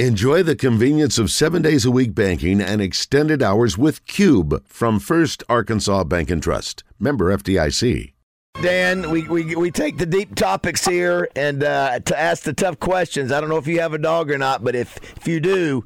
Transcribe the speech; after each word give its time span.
Enjoy 0.00 0.42
the 0.42 0.56
convenience 0.56 1.18
of 1.18 1.30
seven 1.30 1.62
days 1.62 1.84
a 1.84 1.90
week 1.92 2.16
banking 2.16 2.60
and 2.60 2.82
extended 2.82 3.44
hours 3.44 3.78
with 3.78 4.04
Cube 4.06 4.66
from 4.66 4.98
First 4.98 5.44
Arkansas 5.48 6.02
Bank 6.02 6.32
and 6.32 6.42
Trust. 6.42 6.82
Member 6.98 7.26
FDIC. 7.36 8.12
Dan, 8.60 9.08
we, 9.08 9.22
we, 9.28 9.54
we 9.54 9.70
take 9.70 9.96
the 9.98 10.04
deep 10.04 10.34
topics 10.34 10.84
here 10.84 11.28
and 11.36 11.62
uh, 11.62 12.00
to 12.00 12.18
ask 12.18 12.42
the 12.42 12.52
tough 12.52 12.80
questions. 12.80 13.30
I 13.30 13.40
don't 13.40 13.48
know 13.48 13.56
if 13.56 13.68
you 13.68 13.78
have 13.78 13.94
a 13.94 13.98
dog 13.98 14.32
or 14.32 14.38
not, 14.38 14.64
but 14.64 14.74
if, 14.74 14.96
if 15.16 15.28
you 15.28 15.38
do, 15.38 15.84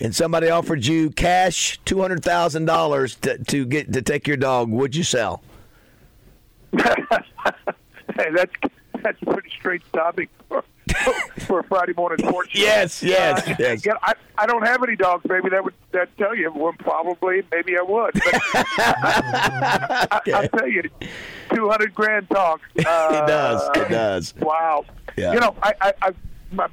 and 0.00 0.16
somebody 0.16 0.48
offered 0.48 0.86
you 0.86 1.10
cash 1.10 1.78
two 1.84 2.00
hundred 2.00 2.24
thousand 2.24 2.64
dollars 2.64 3.16
to 3.16 3.36
to 3.36 3.66
get 3.66 3.92
to 3.92 4.00
take 4.00 4.26
your 4.26 4.38
dog, 4.38 4.70
would 4.70 4.96
you 4.96 5.04
sell? 5.04 5.42
hey, 6.78 6.94
that's 8.34 8.52
that's 9.02 9.20
a 9.22 9.26
pretty 9.26 9.50
straight 9.50 9.82
topic 9.92 10.28
for, 10.48 10.62
for 11.46 11.60
a 11.60 11.64
Friday 11.64 11.92
morning 11.96 12.18
sports 12.26 12.50
show. 12.50 12.60
Yes, 12.62 13.02
yes, 13.02 13.46
Uh, 13.48 13.54
yes. 13.58 13.86
yeah, 13.86 13.94
I, 14.02 14.14
I 14.38 14.46
don't 14.46 14.66
have 14.66 14.82
any 14.82 14.96
dogs. 14.96 15.24
Maybe 15.28 15.48
that 15.50 15.64
would 15.64 15.74
that 15.92 16.16
tell 16.18 16.34
you. 16.34 16.52
Well, 16.54 16.72
probably, 16.78 17.42
maybe 17.52 17.76
I 17.78 17.82
would. 17.82 18.12
But 18.14 18.24
I, 18.54 20.18
I, 20.34 20.46
tell 20.48 20.68
you, 20.68 20.82
two 21.54 21.68
hundred 21.68 21.94
grand 21.94 22.28
talks. 22.30 22.62
Uh, 22.84 23.22
It 23.22 23.26
does. 23.28 23.70
It 23.76 23.88
does. 23.90 24.34
Wow. 24.38 24.84
Yeah. 25.16 25.32
You 25.34 25.40
know, 25.40 25.54
I, 25.62 25.72
I, 25.80 25.92
I 26.02 26.10
my 26.50 26.68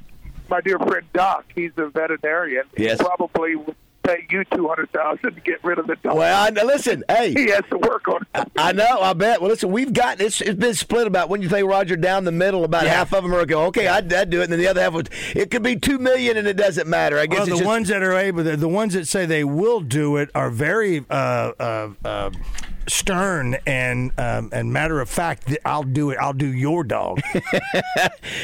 my 0.50 0.62
dear 0.62 0.80
friend 0.80 1.06
Doc, 1.14 1.46
he's 1.54 1.72
a 1.78 1.88
veterinarian. 1.90 2.64
Yes. 2.78 2.98
He 3.00 3.06
probably 3.06 3.56
would 3.56 3.76
pay 4.10 4.26
you 4.30 4.44
two 4.46 4.68
hundred 4.68 4.92
thousand 4.92 5.36
to 5.36 5.42
get 5.42 5.64
rid 5.64 5.80
of 5.80 5.88
the 5.88 5.96
dog. 5.98 6.18
Well, 6.18 6.44
I, 6.44 6.50
listen, 6.64 7.04
hey. 7.10 7.34
he 7.34 7.50
has 7.50 7.64
to 7.70 7.78
work 7.78 8.08
on 8.08 8.26
it. 8.36 8.52
I 8.58 8.72
know, 8.72 9.02
I 9.02 9.14
bet. 9.14 9.42
Well, 9.42 9.50
listen, 9.50 9.72
we've 9.72 9.94
got 9.94 10.22
it's, 10.22 10.42
it's 10.42 10.60
been 10.60 10.74
split 10.74 11.08
about 11.08 11.30
when 11.30 11.42
you 11.42 11.50
think 11.50 11.68
Roger 11.68 11.96
down 11.96 12.24
the 12.24 12.32
middle. 12.32 12.64
About 12.64 12.86
half 12.88 13.14
of 13.14 13.24
them 13.24 13.34
are 13.34 13.46
go, 13.46 13.66
okay, 13.66 13.88
I'd, 13.88 14.12
I'd 14.12 14.30
do 14.30 14.42
it, 14.42 14.46
and 14.46 14.54
then 14.54 14.60
the 14.60 14.68
other 14.68 14.82
half 14.82 14.94
would. 14.94 15.10
It 15.36 15.52
could 15.52 15.64
be 15.64 15.76
two 15.76 16.00
million, 16.00 16.38
and 16.38 16.48
it 16.48 16.58
doesn't 16.58 16.88
matter. 16.88 17.18
I 17.18 17.26
guess 17.26 17.40
Well, 17.40 17.48
it's 17.48 17.52
the 17.52 17.58
just, 17.58 17.68
ones 17.68 17.88
that 17.90 18.04
are 18.04 18.14
able, 18.14 18.44
the, 18.44 18.58
the 18.58 18.68
ones 18.68 18.94
that 18.94 19.08
say 19.08 19.26
they 19.26 19.44
will 19.44 19.82
do 19.82 20.18
it 20.18 20.30
are 20.36 20.50
very 20.50 21.06
uh, 21.10 21.52
uh, 21.60 21.90
uh, 22.04 22.32
stern 22.88 23.58
and 23.66 24.12
um, 24.18 24.50
and 24.54 24.72
matter 24.74 25.00
of 25.02 25.10
fact. 25.10 25.56
I'll 25.66 25.84
do 25.84 26.10
it. 26.12 26.18
I'll 26.20 26.34
do 26.34 26.48
your 26.54 26.84
dog. 26.84 27.20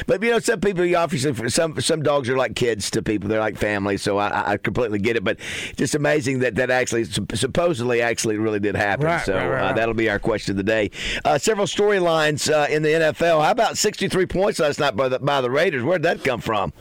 But 0.07 0.21
you 0.21 0.31
know, 0.31 0.39
some 0.39 0.59
people 0.61 0.85
you 0.85 0.97
obviously 0.97 1.49
some 1.49 1.79
some 1.81 2.03
dogs 2.03 2.29
are 2.29 2.37
like 2.37 2.55
kids 2.55 2.89
to 2.91 3.01
people. 3.01 3.29
They're 3.29 3.39
like 3.39 3.57
family. 3.57 3.97
So 3.97 4.17
I, 4.17 4.53
I 4.53 4.57
completely 4.57 4.99
get 4.99 5.15
it. 5.15 5.23
But 5.23 5.39
just 5.75 5.95
amazing 5.95 6.39
that 6.39 6.55
that 6.55 6.69
actually 6.69 7.05
supposedly 7.05 8.01
actually 8.01 8.37
really 8.37 8.59
did 8.59 8.75
happen. 8.75 9.05
Right, 9.05 9.25
so 9.25 9.33
right, 9.35 9.47
right, 9.47 9.61
Uh, 9.61 9.65
right. 9.67 9.75
that'll 9.75 9.93
be 9.95 10.09
our 10.09 10.19
question 10.19 10.51
of 10.53 10.57
the 10.57 10.63
day. 10.63 10.91
Uh, 11.23 11.37
several 11.37 11.65
storylines 11.67 12.51
uh, 12.51 12.67
in 12.71 12.83
the 12.83 12.89
NFL. 12.89 13.43
How 13.43 13.51
about 13.51 13.77
63 13.77 14.25
points 14.27 14.59
last 14.59 14.79
night 14.79 14.95
by 14.95 15.09
the 15.09 15.19
by 15.19 15.41
the 15.41 15.49
Raiders? 15.49 15.83
Where'd 15.83 16.03
that 16.03 16.23
come 16.23 16.41
from? 16.41 16.71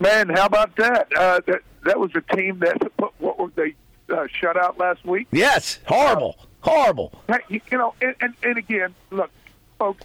Man, 0.00 0.28
how 0.30 0.46
about 0.46 0.76
that? 0.76 1.08
Uh, 1.16 1.40
that 1.46 1.60
that 1.84 1.98
was 1.98 2.10
a 2.14 2.36
team 2.36 2.58
that 2.60 2.76
what 3.18 3.38
were 3.38 3.50
they 3.54 3.74
uh, 4.12 4.26
shut 4.40 4.56
out 4.56 4.78
last 4.78 5.04
week? 5.04 5.28
Yes, 5.32 5.78
horrible, 5.86 6.36
horrible. 6.62 7.12
Hey, 7.28 7.38
you, 7.48 7.60
know, 7.72 7.94
and, 8.00 8.14
and 8.20 8.34
and 8.42 8.58
again, 8.58 8.94
look, 9.10 9.30
folks. 9.78 10.04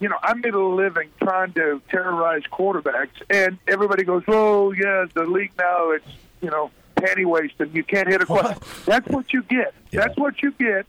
You 0.00 0.08
know, 0.08 0.16
I 0.22 0.32
made 0.34 0.54
a 0.54 0.62
living 0.62 1.10
trying 1.20 1.52
to 1.54 1.82
terrorize 1.90 2.42
quarterbacks, 2.52 3.20
and 3.28 3.58
everybody 3.66 4.04
goes, 4.04 4.22
"Oh, 4.28 4.70
yeah, 4.72 5.06
the 5.12 5.24
league 5.24 5.50
now 5.58 5.90
it's 5.90 6.06
you 6.40 6.50
know 6.50 6.70
panty 6.94 7.26
waist, 7.26 7.54
and 7.58 7.74
you 7.74 7.82
can't 7.82 8.06
hit 8.08 8.22
a 8.22 8.26
quarterback." 8.26 8.60
That's 8.84 9.08
what 9.08 9.32
you 9.32 9.42
get. 9.42 9.74
That's 9.90 10.16
what 10.16 10.40
you 10.40 10.52
get 10.52 10.86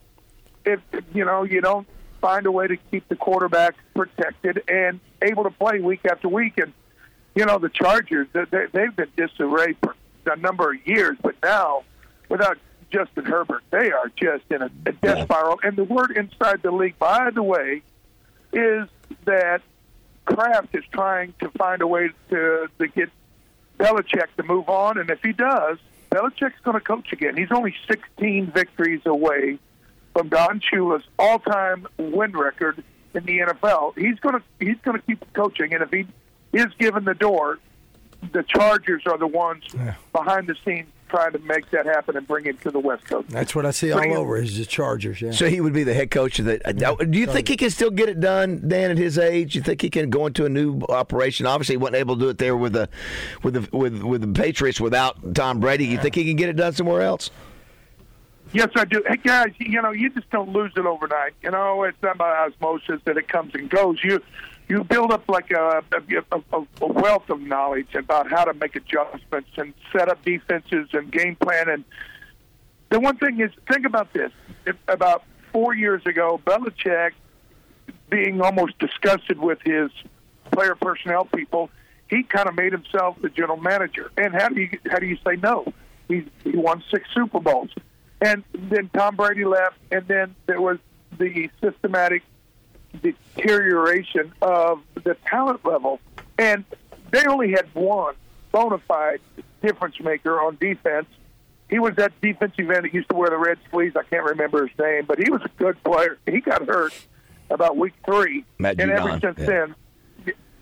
if 0.64 0.78
you 1.12 1.24
know 1.24 1.42
you 1.42 1.60
don't 1.60 1.88
find 2.20 2.46
a 2.46 2.52
way 2.52 2.68
to 2.68 2.76
keep 2.76 3.08
the 3.08 3.16
quarterback 3.16 3.74
protected 3.96 4.62
and 4.68 5.00
able 5.22 5.42
to 5.42 5.50
play 5.50 5.80
week 5.80 6.04
after 6.08 6.28
week. 6.28 6.58
And 6.58 6.72
you 7.34 7.46
know, 7.46 7.58
the 7.58 7.68
Chargers 7.68 8.28
they, 8.32 8.44
they- 8.44 8.66
they've 8.72 8.94
been 8.94 9.08
disarray 9.16 9.72
for 9.82 9.96
a 10.26 10.36
number 10.36 10.70
of 10.72 10.86
years, 10.86 11.16
but 11.20 11.34
now 11.42 11.82
without 12.28 12.58
Justin 12.90 13.24
Herbert, 13.24 13.62
they 13.70 13.90
are 13.90 14.10
just 14.16 14.44
in 14.50 14.62
a, 14.62 14.70
a 14.86 14.92
death 14.92 15.24
spiral. 15.24 15.60
And 15.62 15.76
the 15.76 15.84
word 15.84 16.10
inside 16.12 16.62
the 16.62 16.70
league, 16.70 16.98
by 16.98 17.30
the 17.30 17.42
way, 17.42 17.82
is 18.52 18.88
that 19.24 19.62
Kraft 20.24 20.74
is 20.74 20.84
trying 20.92 21.34
to 21.40 21.48
find 21.50 21.82
a 21.82 21.86
way 21.86 22.10
to, 22.30 22.68
to 22.78 22.88
get 22.88 23.10
Belichick 23.78 24.34
to 24.36 24.42
move 24.42 24.68
on. 24.68 24.98
And 24.98 25.10
if 25.10 25.20
he 25.22 25.32
does, 25.32 25.78
Belichick's 26.10 26.60
going 26.64 26.74
to 26.74 26.84
coach 26.84 27.12
again. 27.12 27.36
He's 27.36 27.52
only 27.52 27.74
16 27.88 28.50
victories 28.52 29.02
away 29.06 29.58
from 30.12 30.28
Don 30.28 30.60
Shula's 30.60 31.04
all-time 31.18 31.86
win 31.98 32.32
record 32.32 32.82
in 33.14 33.24
the 33.24 33.38
NFL. 33.38 33.96
He's 33.96 34.18
going 34.20 34.36
to 34.36 34.42
he's 34.58 34.76
going 34.82 34.98
to 34.98 35.06
keep 35.06 35.32
coaching, 35.32 35.72
and 35.72 35.82
if 35.82 35.90
he 35.90 36.06
is 36.52 36.66
given 36.78 37.04
the 37.04 37.14
door, 37.14 37.58
the 38.32 38.42
Chargers 38.42 39.02
are 39.06 39.18
the 39.18 39.26
ones 39.26 39.64
behind 40.12 40.48
the 40.48 40.56
scenes 40.64 40.88
trying 41.10 41.32
to 41.32 41.38
make 41.40 41.68
that 41.70 41.86
happen 41.86 42.16
and 42.16 42.26
bring 42.26 42.46
it 42.46 42.60
to 42.62 42.70
the 42.70 42.78
West 42.78 43.04
Coast. 43.04 43.28
That's 43.28 43.54
what 43.54 43.66
I 43.66 43.70
see 43.72 43.92
all 43.92 44.16
over. 44.16 44.36
Is 44.36 44.56
the 44.56 44.64
Chargers? 44.64 45.20
Yeah. 45.20 45.32
So 45.32 45.48
he 45.48 45.60
would 45.60 45.72
be 45.72 45.84
the 45.84 45.94
head 45.94 46.10
coach 46.10 46.38
of 46.38 46.46
the. 46.46 46.66
uh, 46.66 46.94
do 47.04 47.18
you 47.18 47.26
think 47.26 47.48
he 47.48 47.56
can 47.56 47.70
still 47.70 47.90
get 47.90 48.08
it 48.08 48.20
done, 48.20 48.66
Dan, 48.66 48.90
at 48.90 48.98
his 48.98 49.18
age? 49.18 49.54
You 49.54 49.62
think 49.62 49.82
he 49.82 49.90
can 49.90 50.08
go 50.08 50.26
into 50.26 50.46
a 50.46 50.48
new 50.48 50.80
operation? 50.88 51.46
Obviously, 51.46 51.74
he 51.74 51.76
wasn't 51.76 51.96
able 51.96 52.16
to 52.16 52.20
do 52.20 52.28
it 52.28 52.38
there 52.38 52.56
with 52.56 52.72
the, 52.72 52.88
with 53.42 53.54
the 53.54 53.76
with 53.76 54.02
with 54.02 54.20
the 54.22 54.28
Patriots 54.28 54.80
without 54.80 55.34
Tom 55.34 55.60
Brady. 55.60 55.86
You 55.86 55.98
think 55.98 56.14
he 56.14 56.24
can 56.24 56.36
get 56.36 56.48
it 56.48 56.56
done 56.56 56.72
somewhere 56.72 57.02
else? 57.02 57.30
Yes, 58.52 58.70
I 58.74 58.84
do. 58.84 59.02
Hey, 59.06 59.16
guys, 59.16 59.52
you 59.58 59.80
know, 59.80 59.92
you 59.92 60.10
just 60.10 60.28
don't 60.30 60.52
lose 60.52 60.72
it 60.76 60.84
overnight. 60.84 61.34
You 61.42 61.52
know, 61.52 61.84
it's 61.84 62.00
not 62.02 62.18
by 62.18 62.30
osmosis 62.36 63.00
that 63.04 63.16
it 63.16 63.28
comes 63.28 63.54
and 63.54 63.70
goes. 63.70 64.02
You 64.02 64.20
you 64.70 64.84
build 64.84 65.10
up 65.10 65.28
like 65.28 65.50
a, 65.50 65.82
a, 65.92 66.42
a, 66.52 66.86
wealth 66.86 67.28
of 67.28 67.40
knowledge 67.40 67.92
about 67.96 68.30
how 68.30 68.44
to 68.44 68.54
make 68.54 68.76
adjustments 68.76 69.50
and 69.56 69.74
set 69.92 70.08
up 70.08 70.24
defenses 70.24 70.88
and 70.92 71.10
game 71.10 71.34
plan. 71.34 71.68
And 71.68 71.84
the 72.88 73.00
one 73.00 73.16
thing 73.16 73.40
is, 73.40 73.50
think 73.68 73.84
about 73.84 74.12
this: 74.12 74.30
if, 74.64 74.76
about 74.86 75.24
four 75.52 75.74
years 75.74 76.06
ago, 76.06 76.40
Belichick, 76.46 77.10
being 78.10 78.40
almost 78.40 78.78
disgusted 78.78 79.40
with 79.40 79.58
his 79.64 79.90
player 80.52 80.76
personnel 80.76 81.24
people, 81.24 81.68
he 82.08 82.22
kind 82.22 82.48
of 82.48 82.54
made 82.54 82.70
himself 82.72 83.16
the 83.20 83.28
general 83.28 83.56
manager. 83.56 84.12
And 84.16 84.32
how 84.32 84.50
do 84.50 84.60
you 84.60 84.78
how 84.88 85.00
do 85.00 85.06
you 85.06 85.18
say 85.26 85.34
no? 85.42 85.64
He 86.06 86.24
he 86.44 86.56
won 86.56 86.84
six 86.92 87.08
Super 87.12 87.40
Bowls, 87.40 87.70
and 88.20 88.44
then 88.54 88.88
Tom 88.94 89.16
Brady 89.16 89.44
left, 89.44 89.78
and 89.90 90.06
then 90.06 90.36
there 90.46 90.60
was 90.60 90.78
the 91.18 91.50
systematic 91.60 92.22
deterioration 92.98 94.32
of 94.42 94.82
the 94.94 95.16
talent 95.26 95.64
level, 95.64 96.00
and 96.38 96.64
they 97.10 97.24
only 97.26 97.50
had 97.50 97.66
one 97.74 98.14
bona 98.52 98.78
fide 98.78 99.20
difference 99.62 99.98
maker 100.00 100.40
on 100.40 100.56
defense. 100.60 101.06
He 101.68 101.78
was 101.78 101.94
that 101.96 102.12
defensive 102.20 102.70
end 102.70 102.84
that 102.84 102.94
used 102.94 103.08
to 103.10 103.16
wear 103.16 103.30
the 103.30 103.38
red 103.38 103.58
sleeves. 103.70 103.94
I 103.96 104.02
can't 104.02 104.24
remember 104.24 104.66
his 104.66 104.76
name, 104.78 105.04
but 105.06 105.18
he 105.18 105.30
was 105.30 105.42
a 105.44 105.50
good 105.56 105.82
player. 105.84 106.18
He 106.26 106.40
got 106.40 106.66
hurt 106.66 106.92
about 107.48 107.76
week 107.76 107.94
three, 108.04 108.44
Matt 108.58 108.80
and 108.80 108.90
ever 108.90 109.18
since 109.20 109.38
yeah. 109.38 109.46
then, 109.46 109.74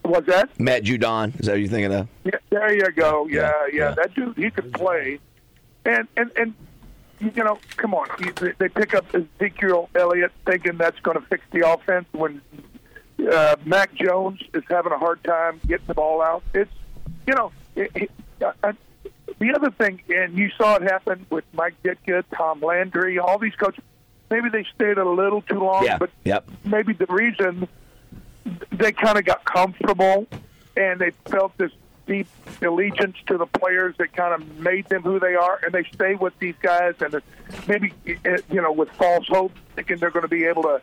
was 0.05 0.25
that? 0.27 0.59
Matt 0.59 0.85
Judon, 0.85 1.39
is 1.39 1.47
that 1.47 1.53
what 1.53 1.61
you're 1.61 1.69
thinking 1.69 1.95
of? 1.95 2.09
Yeah, 2.25 2.33
there 2.51 2.75
you 2.75 2.93
go. 2.93 3.27
Yeah, 3.27 3.41
Yeah, 3.41 3.53
yeah, 3.73 3.79
yeah. 3.79 3.95
That 3.95 4.15
dude, 4.15 4.37
he 4.37 4.51
could 4.51 4.73
play. 4.73 5.19
And 5.85 6.09
and 6.17 6.31
and 6.37 6.55
you 7.21 7.45
know, 7.45 7.59
come 7.77 7.95
on. 7.95 8.09
They- 8.37 8.69
pick 8.69 8.95
up 8.95 9.07
Ezekiel 9.15 9.89
Elliott, 9.95 10.33
thinking 10.47 10.77
that's 10.77 10.99
going 11.01 11.19
to 11.21 11.27
fix 11.27 11.43
the 11.53 11.69
offense 11.69 12.07
when 12.13 12.41
uh, 13.31 13.57
Mac 13.65 13.95
Jones 13.95 14.41
is 14.55 14.63
having 14.69 14.93
a 14.93 14.99
hard 14.99 15.23
time 15.25 15.61
getting 15.67 15.87
the 15.87 15.95
ball 15.95 16.23
out. 16.23 16.43
It's 16.55 16.71
you 17.27 17.35
know, 17.35 17.53
it, 17.77 17.91
it, 17.95 18.11
uh, 18.63 18.73
the 19.39 19.53
other 19.55 19.71
thing, 19.71 20.01
and 20.09 20.37
you 20.39 20.51
saw 20.57 20.77
it 20.77 20.83
happen 20.83 21.27
with 21.31 21.45
Mike 21.53 21.75
Ditka, 21.83 22.25
Tom 22.35 22.61
Landry, 22.61 23.19
all 23.19 23.39
these 23.39 23.55
coaches. 23.55 23.85
Maybe 24.31 24.49
they 24.51 24.65
stayed 24.75 24.99
a 24.99 25.09
little 25.09 25.43
too 25.43 25.59
long, 25.61 25.85
Yeah. 25.85 25.99
but 25.99 26.11
Yep. 26.25 26.49
maybe 26.65 26.93
the 26.93 27.07
reason 27.07 27.67
they 28.73 28.93
kind 28.93 29.19
of 29.19 29.25
got 29.25 29.45
comfortable 29.45 30.27
and 30.77 31.01
they 31.01 31.11
felt 31.27 31.57
this 31.59 31.71
deep 32.09 32.27
allegiance 32.63 33.17
to 33.29 33.39
the 33.39 33.47
players 33.47 33.95
that 33.99 34.13
kind 34.15 34.35
of 34.35 34.59
made 34.59 34.89
them 34.89 35.03
who 35.03 35.21
they 35.21 35.35
are, 35.37 35.61
and 35.63 35.73
they 35.73 35.85
stay 35.95 36.15
with 36.17 36.37
these 36.41 36.57
guys 36.61 36.95
and 37.01 37.23
maybe 37.69 37.93
uh, 38.27 38.39
you 38.51 38.61
know 38.61 38.73
with 38.73 38.89
false 38.93 39.29
hope, 39.29 39.53
thinking 39.77 39.99
they're 39.99 40.11
going 40.11 40.23
to 40.25 40.29
be 40.29 40.45
able 40.47 40.63
to, 40.65 40.81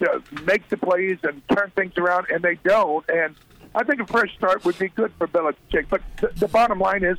to 0.00 0.22
make 0.44 0.68
the 0.68 0.76
plays 0.76 1.18
and 1.22 1.40
turn 1.48 1.70
things 1.76 1.96
around, 1.96 2.26
and 2.30 2.42
they 2.42 2.56
don't. 2.56 3.08
And 3.08 3.34
I 3.74 3.84
think 3.84 4.00
a 4.00 4.06
fresh 4.06 4.34
start 4.36 4.64
would 4.64 4.78
be 4.78 4.88
good 4.88 5.12
for 5.16 5.26
Belichick. 5.28 5.86
But 5.88 6.02
the, 6.20 6.30
the 6.36 6.48
bottom 6.48 6.78
line 6.80 7.04
is, 7.04 7.16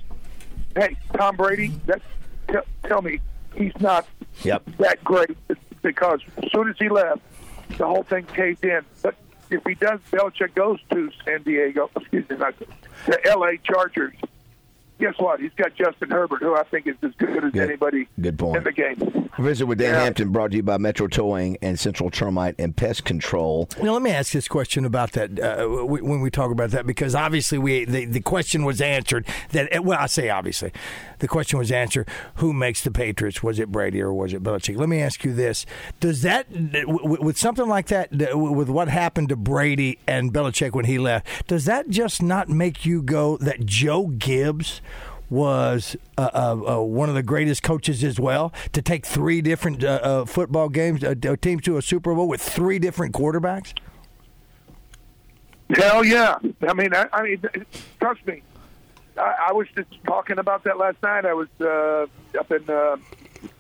hey, 0.76 0.96
Tom 1.18 1.36
Brady, 1.38 1.70
that 1.88 2.02
t- 2.50 2.56
tell 2.88 3.02
me 3.02 3.20
he's 3.56 3.74
not 3.80 4.06
Yep. 4.44 4.64
that 4.80 5.02
great 5.04 5.36
because 5.82 6.20
as 6.44 6.52
soon 6.52 6.70
as 6.70 6.76
he 6.78 6.90
left, 6.90 7.22
the 7.78 7.86
whole 7.86 8.04
thing 8.04 8.26
caved 8.26 8.66
in. 8.66 8.82
But 9.02 9.16
if 9.50 9.64
he 9.66 9.76
does, 9.76 10.00
Belichick 10.12 10.56
goes 10.56 10.80
to 10.92 11.12
San 11.24 11.44
Diego, 11.44 11.90
excuse 11.96 12.30
me, 12.30 12.38
not 12.38 12.56
the 13.06 13.28
L.A. 13.30 13.58
Chargers. 13.58 14.16
Guess 15.00 15.14
what? 15.18 15.40
He's 15.40 15.52
got 15.58 15.76
Justin 15.76 16.10
Herbert, 16.10 16.42
who 16.42 16.56
I 16.56 16.64
think 16.64 16.88
is 16.88 16.96
as 17.04 17.12
good 17.18 17.44
as 17.44 17.52
Good. 17.52 17.70
anybody 17.70 18.08
Good 18.20 18.38
point. 18.40 18.58
in 18.58 18.64
the 18.64 18.72
game. 18.72 19.30
Visit 19.38 19.66
with 19.66 19.80
Dan 19.80 19.94
Yeah. 19.94 20.04
Hampton, 20.04 20.30
brought 20.32 20.52
to 20.52 20.58
you 20.58 20.64
by 20.64 20.78
Metro 20.78 21.08
Towing 21.08 21.58
and 21.62 21.78
Central 21.78 22.10
Termite 22.10 22.56
and 22.58 22.76
Pest 22.76 23.04
Control. 23.04 23.68
Now, 23.84 23.92
let 23.92 24.02
me 24.02 24.12
ask 24.12 24.32
this 24.32 24.48
question 24.48 24.86
about 24.86 25.12
that 25.12 25.38
uh, 25.40 25.68
when 25.86 26.22
we 26.22 26.30
talk 26.30 26.52
about 26.52 26.72
that, 26.72 26.88
because 26.88 27.14
obviously 27.16 27.58
we 27.58 27.84
the, 27.84 28.06
the 28.06 28.22
question 28.22 28.64
was 28.64 28.80
answered 28.80 29.26
that 29.52 29.76
uh, 29.76 29.82
well, 29.82 29.98
I 30.00 30.06
say 30.06 30.30
obviously, 30.30 30.72
the 31.20 31.28
question 31.28 31.60
was 31.60 31.70
answered: 31.72 32.08
Who 32.36 32.54
makes 32.54 32.82
the 32.82 32.92
Patriots? 32.92 33.44
Was 33.44 33.60
it 33.60 33.72
Brady 33.74 34.02
or 34.02 34.14
was 34.14 34.34
it 34.34 34.42
Belichick? 34.42 34.78
Let 34.78 34.88
me 34.88 35.02
ask 35.02 35.26
you 35.26 35.34
this: 35.34 35.66
Does 36.00 36.22
that 36.22 36.48
uh, 36.54 36.84
with 36.88 37.38
something 37.38 37.68
like 37.68 37.88
that, 37.88 38.10
uh, 38.32 38.38
with 38.38 38.70
what 38.70 38.88
happened 38.88 39.28
to 39.30 39.36
Brady 39.36 40.00
and 40.08 40.34
Belichick 40.34 40.72
when 40.72 40.86
he 40.86 40.98
left, 40.98 41.48
does 41.48 41.66
that 41.66 41.90
just 41.90 42.24
not 42.24 42.48
make 42.48 42.86
you 42.86 43.02
go 43.02 43.36
that 43.38 43.66
Joe 43.66 44.08
Gibbs? 44.08 44.80
Was 45.30 45.96
uh, 46.18 46.30
uh, 46.34 46.78
uh, 46.78 46.82
one 46.84 47.10
of 47.10 47.16
the 47.16 47.24
greatest 47.24 47.64
coaches 47.64 48.04
as 48.04 48.20
well 48.20 48.54
to 48.74 48.82
take 48.82 49.06
three 49.06 49.42
different 49.42 49.84
uh, 49.84 50.00
uh, 50.04 50.26
football 50.26 50.70
games, 50.70 51.04
uh, 51.04 51.16
teams 51.42 51.64
to 51.64 51.78
a 51.78 51.82
Super 51.82 52.14
Bowl 52.14 52.28
with 52.28 52.42
three 52.42 52.78
different 52.78 53.14
quarterbacks. 53.16 53.74
Hell 55.76 56.06
yeah! 56.06 56.36
I 56.68 56.74
mean, 56.74 56.94
I, 56.94 57.08
I 57.12 57.24
mean, 57.24 57.42
trust 58.00 58.26
me. 58.28 58.44
I, 59.18 59.48
I 59.50 59.54
was 59.54 59.68
just 59.76 59.88
talking 60.06 60.38
about 60.38 60.64
that 60.66 60.78
last 60.78 60.98
night. 61.02 61.26
I 61.26 61.34
was 61.34 61.48
uh, 61.60 62.06
up 62.40 62.52
in 62.52 62.70
uh, 62.70 62.98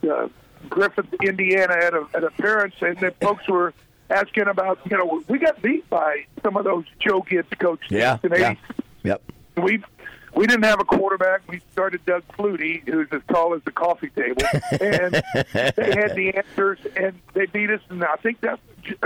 uh, 0.07 0.27
Griffith, 0.69 1.07
Indiana, 1.23 1.73
at 1.73 1.93
a 1.95 2.05
at 2.13 2.23
a 2.23 2.29
parents, 2.31 2.75
and 2.81 2.95
the 2.99 3.09
folks 3.21 3.47
were 3.47 3.73
asking 4.11 4.47
about. 4.47 4.79
You 4.89 4.97
know, 4.97 5.23
we 5.27 5.39
got 5.39 5.59
beat 5.63 5.89
by 5.89 6.25
some 6.43 6.57
of 6.57 6.63
those 6.63 6.85
Joe 6.99 7.21
Gibbs 7.27 7.49
coaches 7.57 7.89
Yeah, 7.89 8.19
in 8.21 8.31
yeah. 8.33 8.55
Yep. 9.03 9.21
we 9.63 9.83
we 10.35 10.47
didn't 10.47 10.63
have 10.65 10.79
a 10.79 10.85
quarterback. 10.85 11.41
We 11.47 11.61
started 11.71 12.05
Doug 12.05 12.23
Flutie, 12.37 12.87
who's 12.87 13.07
as 13.11 13.21
tall 13.27 13.53
as 13.53 13.61
the 13.63 13.71
coffee 13.71 14.09
table, 14.09 14.41
and 14.71 15.13
they 15.33 15.91
had 15.93 16.15
the 16.15 16.33
answers, 16.35 16.79
and 16.95 17.19
they 17.33 17.45
beat 17.45 17.69
us. 17.69 17.81
And 17.89 18.03
I 18.03 18.15
think 18.17 18.41
that 18.41 18.59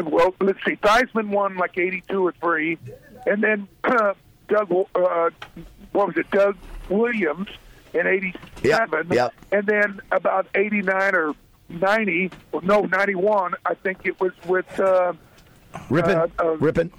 well, 0.03 0.33
let's 0.41 0.59
see, 0.65 0.75
Theismann 0.75 1.29
won 1.29 1.55
like 1.57 1.77
eighty-two 1.77 2.25
or 2.25 2.33
three, 2.33 2.77
and 3.25 3.43
then 3.43 3.67
uh, 3.83 4.13
Doug, 4.47 4.71
uh, 4.71 5.29
what 5.91 6.07
was 6.07 6.17
it, 6.17 6.29
Doug 6.31 6.57
Williams 6.89 7.47
in 7.93 8.05
eighty-seven, 8.07 9.07
Yep, 9.07 9.13
yep. 9.15 9.33
and 9.51 9.65
then 9.67 10.01
about 10.11 10.47
eighty-nine 10.55 11.15
or 11.15 11.33
ninety, 11.69 12.31
well, 12.51 12.61
no, 12.63 12.81
ninety-one. 12.81 13.53
I 13.65 13.75
think 13.75 13.99
it 14.05 14.19
was 14.19 14.33
with. 14.47 14.79
Uh, 14.79 15.13
Rypien. 15.89 16.31
Uh, 16.39 16.43
uh, 16.43 16.57
Rypien. 16.57 16.91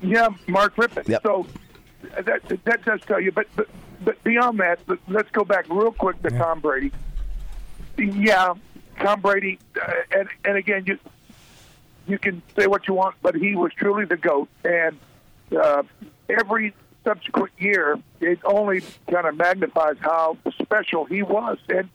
yeah, 0.00 0.28
Mark 0.46 0.76
Rypien. 0.76 1.08
Yep. 1.08 1.22
So 1.24 1.46
that 2.02 2.42
that 2.64 2.84
does 2.84 3.00
tell 3.02 3.20
you. 3.20 3.32
But 3.32 3.46
but, 3.56 3.68
but 4.04 4.22
beyond 4.24 4.58
that, 4.60 4.80
let- 4.86 4.98
let's 5.08 5.30
go 5.30 5.44
back 5.44 5.66
real 5.68 5.92
quick 5.92 6.22
to 6.22 6.30
Tom 6.30 6.60
Brady. 6.60 6.92
Yeah, 7.96 8.54
Tom 9.00 9.20
Brady, 9.20 9.58
uh, 9.80 9.92
and 10.12 10.28
and 10.44 10.56
again, 10.56 10.84
you 10.86 10.98
you 12.06 12.18
can 12.18 12.42
say 12.56 12.66
what 12.66 12.86
you 12.88 12.94
want, 12.94 13.16
but 13.22 13.34
he 13.34 13.54
was 13.56 13.72
truly 13.74 14.04
the 14.04 14.16
goat, 14.16 14.48
and 14.64 14.96
uh, 15.56 15.82
every 16.28 16.74
subsequent 17.04 17.52
year, 17.58 17.98
it 18.20 18.38
only 18.44 18.82
kind 19.10 19.26
of 19.26 19.36
magnifies 19.36 19.96
how 20.00 20.36
special 20.62 21.04
he 21.06 21.22
was. 21.22 21.58
And 21.68 21.88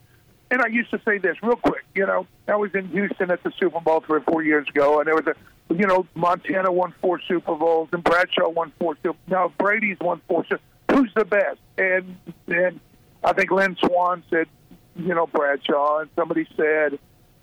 and 0.51 0.61
I 0.61 0.67
used 0.67 0.91
to 0.91 0.99
say 1.05 1.17
this 1.19 1.41
real 1.41 1.55
quick. 1.55 1.83
You 1.95 2.05
know, 2.05 2.27
I 2.47 2.55
was 2.57 2.73
in 2.75 2.87
Houston 2.89 3.31
at 3.31 3.41
the 3.43 3.51
Super 3.59 3.79
Bowl 3.79 4.01
three 4.01 4.17
or 4.17 4.21
four 4.21 4.43
years 4.43 4.67
ago, 4.67 4.99
and 4.99 5.07
there 5.07 5.15
was 5.15 5.27
a, 5.27 5.35
you 5.73 5.87
know, 5.87 6.05
Montana 6.15 6.71
won 6.71 6.93
four 7.01 7.19
Super 7.27 7.55
Bowls, 7.55 7.89
and 7.91 8.03
Bradshaw 8.03 8.49
won 8.49 8.71
four. 8.79 8.95
Super 9.03 9.17
Now 9.27 9.51
Brady's 9.57 9.97
won 9.99 10.21
four. 10.27 10.45
Super 10.45 10.61
Who's 10.91 11.11
the 11.15 11.25
best? 11.25 11.59
And 11.77 12.17
and 12.47 12.79
I 13.23 13.33
think 13.33 13.51
Lynn 13.51 13.77
Swann 13.79 14.23
said, 14.29 14.47
you 14.95 15.13
know, 15.15 15.27
Bradshaw, 15.27 15.99
and 15.99 16.09
somebody 16.15 16.47
said, 16.55 16.99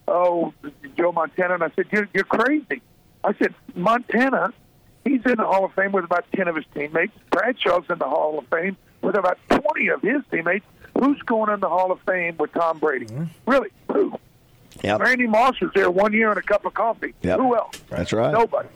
oh, 0.07 0.53
Joe 0.97 1.13
Montana, 1.13 1.55
and 1.55 1.65
I 1.65 1.71
said, 1.75 1.87
you're, 1.91 2.09
you're 2.13 2.25
crazy. 2.25 2.83
I 3.25 3.35
said, 3.35 3.55
Montana, 3.75 4.53
he's 5.05 5.23
in 5.25 5.37
the 5.37 5.47
Hall 5.47 5.65
of 5.65 5.73
Fame 5.75 5.93
with 5.93 6.05
about 6.05 6.27
10 6.35 6.49
of 6.49 6.57
his 6.57 6.65
teammates. 6.75 7.13
Bradshaw's 7.31 7.85
in 7.89 7.99
the 7.99 8.09
Hall 8.09 8.39
of 8.39 8.47
Fame 8.49 8.77
with 9.03 9.17
about 9.17 9.39
20 9.49 9.89
of 9.89 10.03
his 10.03 10.23
teammates. 10.31 10.65
Who's 10.99 11.21
going 11.23 11.53
in 11.53 11.61
the 11.61 11.69
Hall 11.69 11.93
of 11.93 12.01
Fame 12.07 12.37
with 12.39 12.53
Tom 12.53 12.79
Brady? 12.79 13.07
Mm-hmm. 13.07 13.51
Really? 13.51 13.71
Who? 13.93 14.19
Yep. 14.83 15.01
Randy 15.01 15.27
Moss 15.27 15.61
was 15.61 15.71
there 15.75 15.91
one 15.91 16.13
year 16.13 16.31
and 16.31 16.39
a 16.39 16.43
cup 16.43 16.65
of 16.65 16.73
coffee. 16.75 17.13
Yep. 17.23 17.39
Who 17.39 17.55
else? 17.57 17.75
That's 17.91 18.13
right. 18.13 18.33
Nobody. 18.33 18.69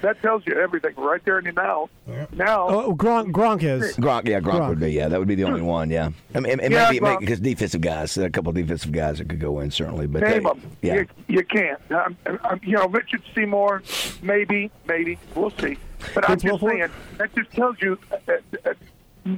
That 0.00 0.20
tells 0.22 0.46
you 0.46 0.58
everything 0.60 0.94
right 0.96 1.22
there 1.24 1.38
in 1.38 1.44
the 1.44 1.52
now. 1.52 1.88
Now, 2.32 2.68
Oh, 2.68 2.94
Gronk, 2.94 3.32
Gronk 3.32 3.62
is. 3.62 3.96
Gronk, 3.96 4.26
yeah, 4.26 4.40
Gronk, 4.40 4.60
Gronk. 4.60 4.68
would 4.70 4.80
be, 4.80 4.92
yeah, 4.92 5.08
that 5.08 5.18
would 5.18 5.28
be 5.28 5.34
the 5.34 5.44
only 5.44 5.60
one, 5.62 5.90
yeah. 5.90 6.10
I 6.34 6.40
mean, 6.40 6.52
it, 6.58 6.64
it 6.64 6.72
Yeah, 6.72 6.90
may 6.90 7.16
be 7.16 7.16
because 7.26 7.40
defensive 7.40 7.80
guys, 7.82 8.14
there 8.14 8.24
are 8.24 8.28
a 8.28 8.30
couple 8.30 8.50
of 8.50 8.56
defensive 8.56 8.92
guys 8.92 9.18
that 9.18 9.28
could 9.28 9.40
go 9.40 9.60
in 9.60 9.70
certainly, 9.70 10.06
but 10.06 10.22
name 10.22 10.42
they, 10.44 10.48
them. 10.48 10.62
yeah, 10.80 10.94
You, 10.94 11.06
you 11.28 11.44
can't. 11.44 11.80
Um, 11.92 12.16
um, 12.44 12.60
you 12.62 12.72
know, 12.76 12.86
Richard 12.88 13.22
Seymour, 13.34 13.82
maybe, 14.22 14.70
maybe. 14.86 15.18
We'll 15.34 15.50
see. 15.50 15.76
But 16.14 16.28
I'm 16.30 16.38
just 16.40 16.62
Wilfork? 16.62 16.70
saying, 16.70 16.90
that 17.18 17.34
just 17.34 17.50
tells 17.52 17.76
you 17.80 17.98
uh, 18.10 18.16
uh, 18.64 18.72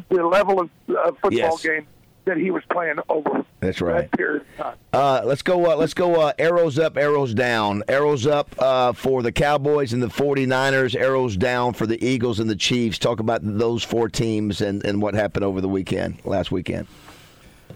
the 0.08 0.25
level 0.25 0.61
of 0.61 0.70
uh, 0.88 1.11
football 1.20 1.31
Yes. 1.32 1.62
game 1.62 1.87
that 2.25 2.37
he 2.37 2.50
was 2.50 2.62
playing 2.71 2.97
over 3.09 3.44
That's 3.61 3.81
right. 3.81 4.11
that 4.11 4.17
period 4.17 4.43
of 4.43 4.56
time. 4.56 4.76
Uh, 4.93 5.23
let's 5.25 5.43
go. 5.43 5.71
Uh, 5.71 5.76
let's 5.76 5.94
go. 5.94 6.21
Uh, 6.21 6.32
arrows 6.38 6.79
up, 6.79 6.97
arrows 6.97 7.35
down. 7.35 7.82
Arrows 7.88 8.26
up 8.26 8.55
uh, 8.59 8.93
for 8.93 9.23
the 9.23 9.32
Cowboys 9.32 9.93
and 9.93 10.03
the 10.03 10.09
49ers. 10.09 10.94
Arrows 10.94 11.37
down 11.37 11.73
for 11.73 11.87
the 11.87 12.03
Eagles 12.05 12.41
and 12.41 12.49
the 12.49 12.56
Chiefs. 12.56 12.99
Talk 12.99 13.21
about 13.21 13.41
those 13.43 13.82
four 13.82 14.09
teams 14.09 14.61
and, 14.61 14.85
and 14.85 15.03
what 15.03 15.15
happened 15.15 15.44
over 15.44 15.61
the 15.61 15.69
weekend, 15.69 16.25
last 16.25 16.50
weekend. 16.50 16.87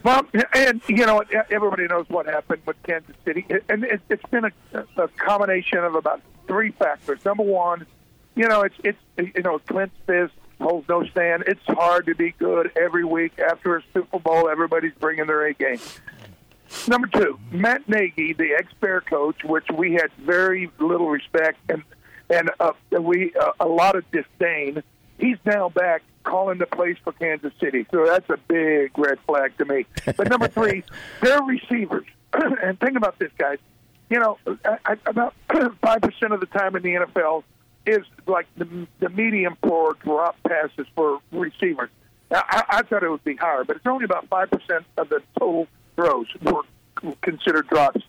Well, 0.03 0.27
and 0.55 0.81
you 0.89 1.06
know, 1.06 1.25
everybody 1.50 1.87
knows 1.87 2.06
what 2.09 2.27
happened 2.27 2.62
with 2.67 2.81
Kansas 2.85 3.17
City, 3.25 3.45
and 3.69 3.85
it, 3.85 4.00
it's 4.09 4.23
been 4.31 4.45
a, 4.45 4.53
a 4.97 5.09
combination 5.09 5.79
of 5.79 5.95
about 5.95 6.23
three 6.47 6.71
factors. 6.71 7.25
Number 7.25 7.43
one, 7.43 7.85
you 8.37 8.47
know, 8.47 8.62
it's 8.62 8.77
it's 8.85 8.99
you 9.37 9.43
know, 9.43 9.59
Clint 9.59 9.91
Fisk 10.06 10.33
holds 10.61 10.89
no 10.89 11.05
stand. 11.07 11.45
It's 11.47 11.65
hard 11.67 12.07
to 12.07 12.15
be 12.15 12.33
good 12.33 12.73
every 12.77 13.05
week 13.05 13.39
after 13.39 13.77
a 13.77 13.83
Super 13.95 14.19
Bowl. 14.19 14.49
Everybody's 14.49 14.95
bringing 14.99 15.27
their 15.27 15.47
A 15.47 15.55
game. 15.55 15.79
Number 16.87 17.07
two, 17.07 17.39
Matt 17.51 17.89
Nagy, 17.89 18.35
the 18.35 18.55
ex-Bear 18.59 19.01
coach, 19.01 19.43
which 19.45 19.67
we 19.75 19.95
had 19.95 20.11
very 20.19 20.71
little 20.79 21.09
respect 21.09 21.59
and 21.69 21.83
and 22.31 22.51
uh, 22.61 22.73
we 23.01 23.33
uh, 23.41 23.53
a 23.61 23.67
lot 23.67 23.97
of 23.97 24.05
disdain. 24.11 24.83
He's 25.19 25.39
now 25.45 25.71
back 25.71 26.03
calling 26.25 26.59
the 26.59 26.67
plays 26.67 26.97
for 27.03 27.13
Kansas 27.13 27.53
City, 27.59 27.87
so 27.91 28.05
that's 28.05 28.29
a 28.29 28.37
big 28.49 28.97
red 28.99 29.19
flag 29.27 29.57
to 29.59 29.65
me. 29.65 29.87
But 30.05 30.29
number 30.29 30.49
three, 30.49 30.85
their 31.23 31.43
receivers. 31.43 32.07
and 32.63 32.79
think 32.79 32.97
about 32.97 33.19
this, 33.19 33.31
guys. 33.39 33.59
You 34.11 34.21
know, 34.21 34.39
I, 34.65 34.79
I, 34.85 34.97
about 35.07 35.35
five 35.81 36.03
percent 36.03 36.33
of 36.33 36.41
the 36.41 36.47
time 36.47 36.77
in 36.77 36.83
the 36.83 36.95
NFL 36.95 37.45
is 37.88 38.05
like 38.26 38.46
the, 38.56 38.87
the 39.00 39.08
medium 39.08 39.56
for 39.62 39.94
drop 39.94 40.37
passes 40.46 40.87
for 40.94 41.20
receivers. 41.32 41.90
Now, 42.31 42.43
I, 42.46 42.64
I 42.69 42.82
thought 42.82 43.02
it 43.02 43.11
would 43.11 43.25
be 43.25 43.37
higher, 43.37 43.64
but 43.64 43.76
it's 43.76 43.87
only 43.87 44.05
about 44.05 44.29
five 44.29 44.50
percent 44.50 44.85
of 44.96 45.08
the 45.08 45.23
total 45.38 45.67
throws 45.96 46.26
were 46.42 46.62
considered 47.23 47.68
drops. 47.68 48.02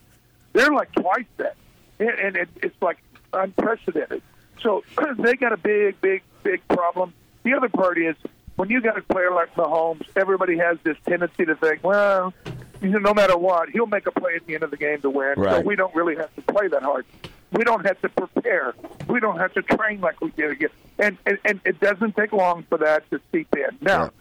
They're 0.53 0.71
like 0.71 0.91
twice 0.93 1.25
that, 1.37 1.55
and, 1.99 2.09
and 2.09 2.35
it, 2.35 2.49
it's 2.57 2.81
like 2.81 2.97
unprecedented. 3.33 4.21
So 4.61 4.83
they 5.17 5.35
got 5.35 5.53
a 5.53 5.57
big, 5.57 6.01
big, 6.01 6.23
big 6.43 6.67
problem. 6.67 7.13
The 7.43 7.53
other 7.53 7.69
part 7.69 7.97
is 7.97 8.15
when 8.55 8.69
you 8.69 8.81
got 8.81 8.97
a 8.97 9.01
player 9.01 9.31
like 9.31 9.53
Mahomes, 9.55 10.05
everybody 10.15 10.57
has 10.57 10.77
this 10.83 10.97
tendency 11.07 11.45
to 11.45 11.55
think, 11.55 11.83
well, 11.83 12.33
you 12.81 12.89
know, 12.89 12.99
no 12.99 13.13
matter 13.13 13.37
what, 13.37 13.69
he'll 13.69 13.85
make 13.85 14.05
a 14.05 14.11
play 14.11 14.35
at 14.35 14.45
the 14.45 14.55
end 14.55 14.63
of 14.63 14.71
the 14.71 14.77
game 14.77 15.01
to 15.01 15.09
win. 15.09 15.35
So 15.37 15.61
we 15.61 15.75
don't 15.75 15.93
really 15.95 16.15
have 16.15 16.33
to 16.35 16.41
play 16.41 16.67
that 16.67 16.83
hard. 16.83 17.05
We 17.51 17.63
don't 17.63 17.85
have 17.85 17.99
to 18.01 18.09
prepare. 18.09 18.73
We 19.07 19.19
don't 19.19 19.37
have 19.37 19.53
to 19.53 19.61
train 19.61 20.01
like 20.01 20.21
we 20.21 20.31
did 20.31 20.51
again. 20.51 20.69
And 20.97 21.17
and, 21.25 21.39
and 21.45 21.61
it 21.65 21.79
doesn't 21.79 22.15
take 22.15 22.31
long 22.31 22.63
for 22.69 22.77
that 22.79 23.09
to 23.11 23.19
seep 23.31 23.55
in. 23.55 23.77
Now, 23.81 24.11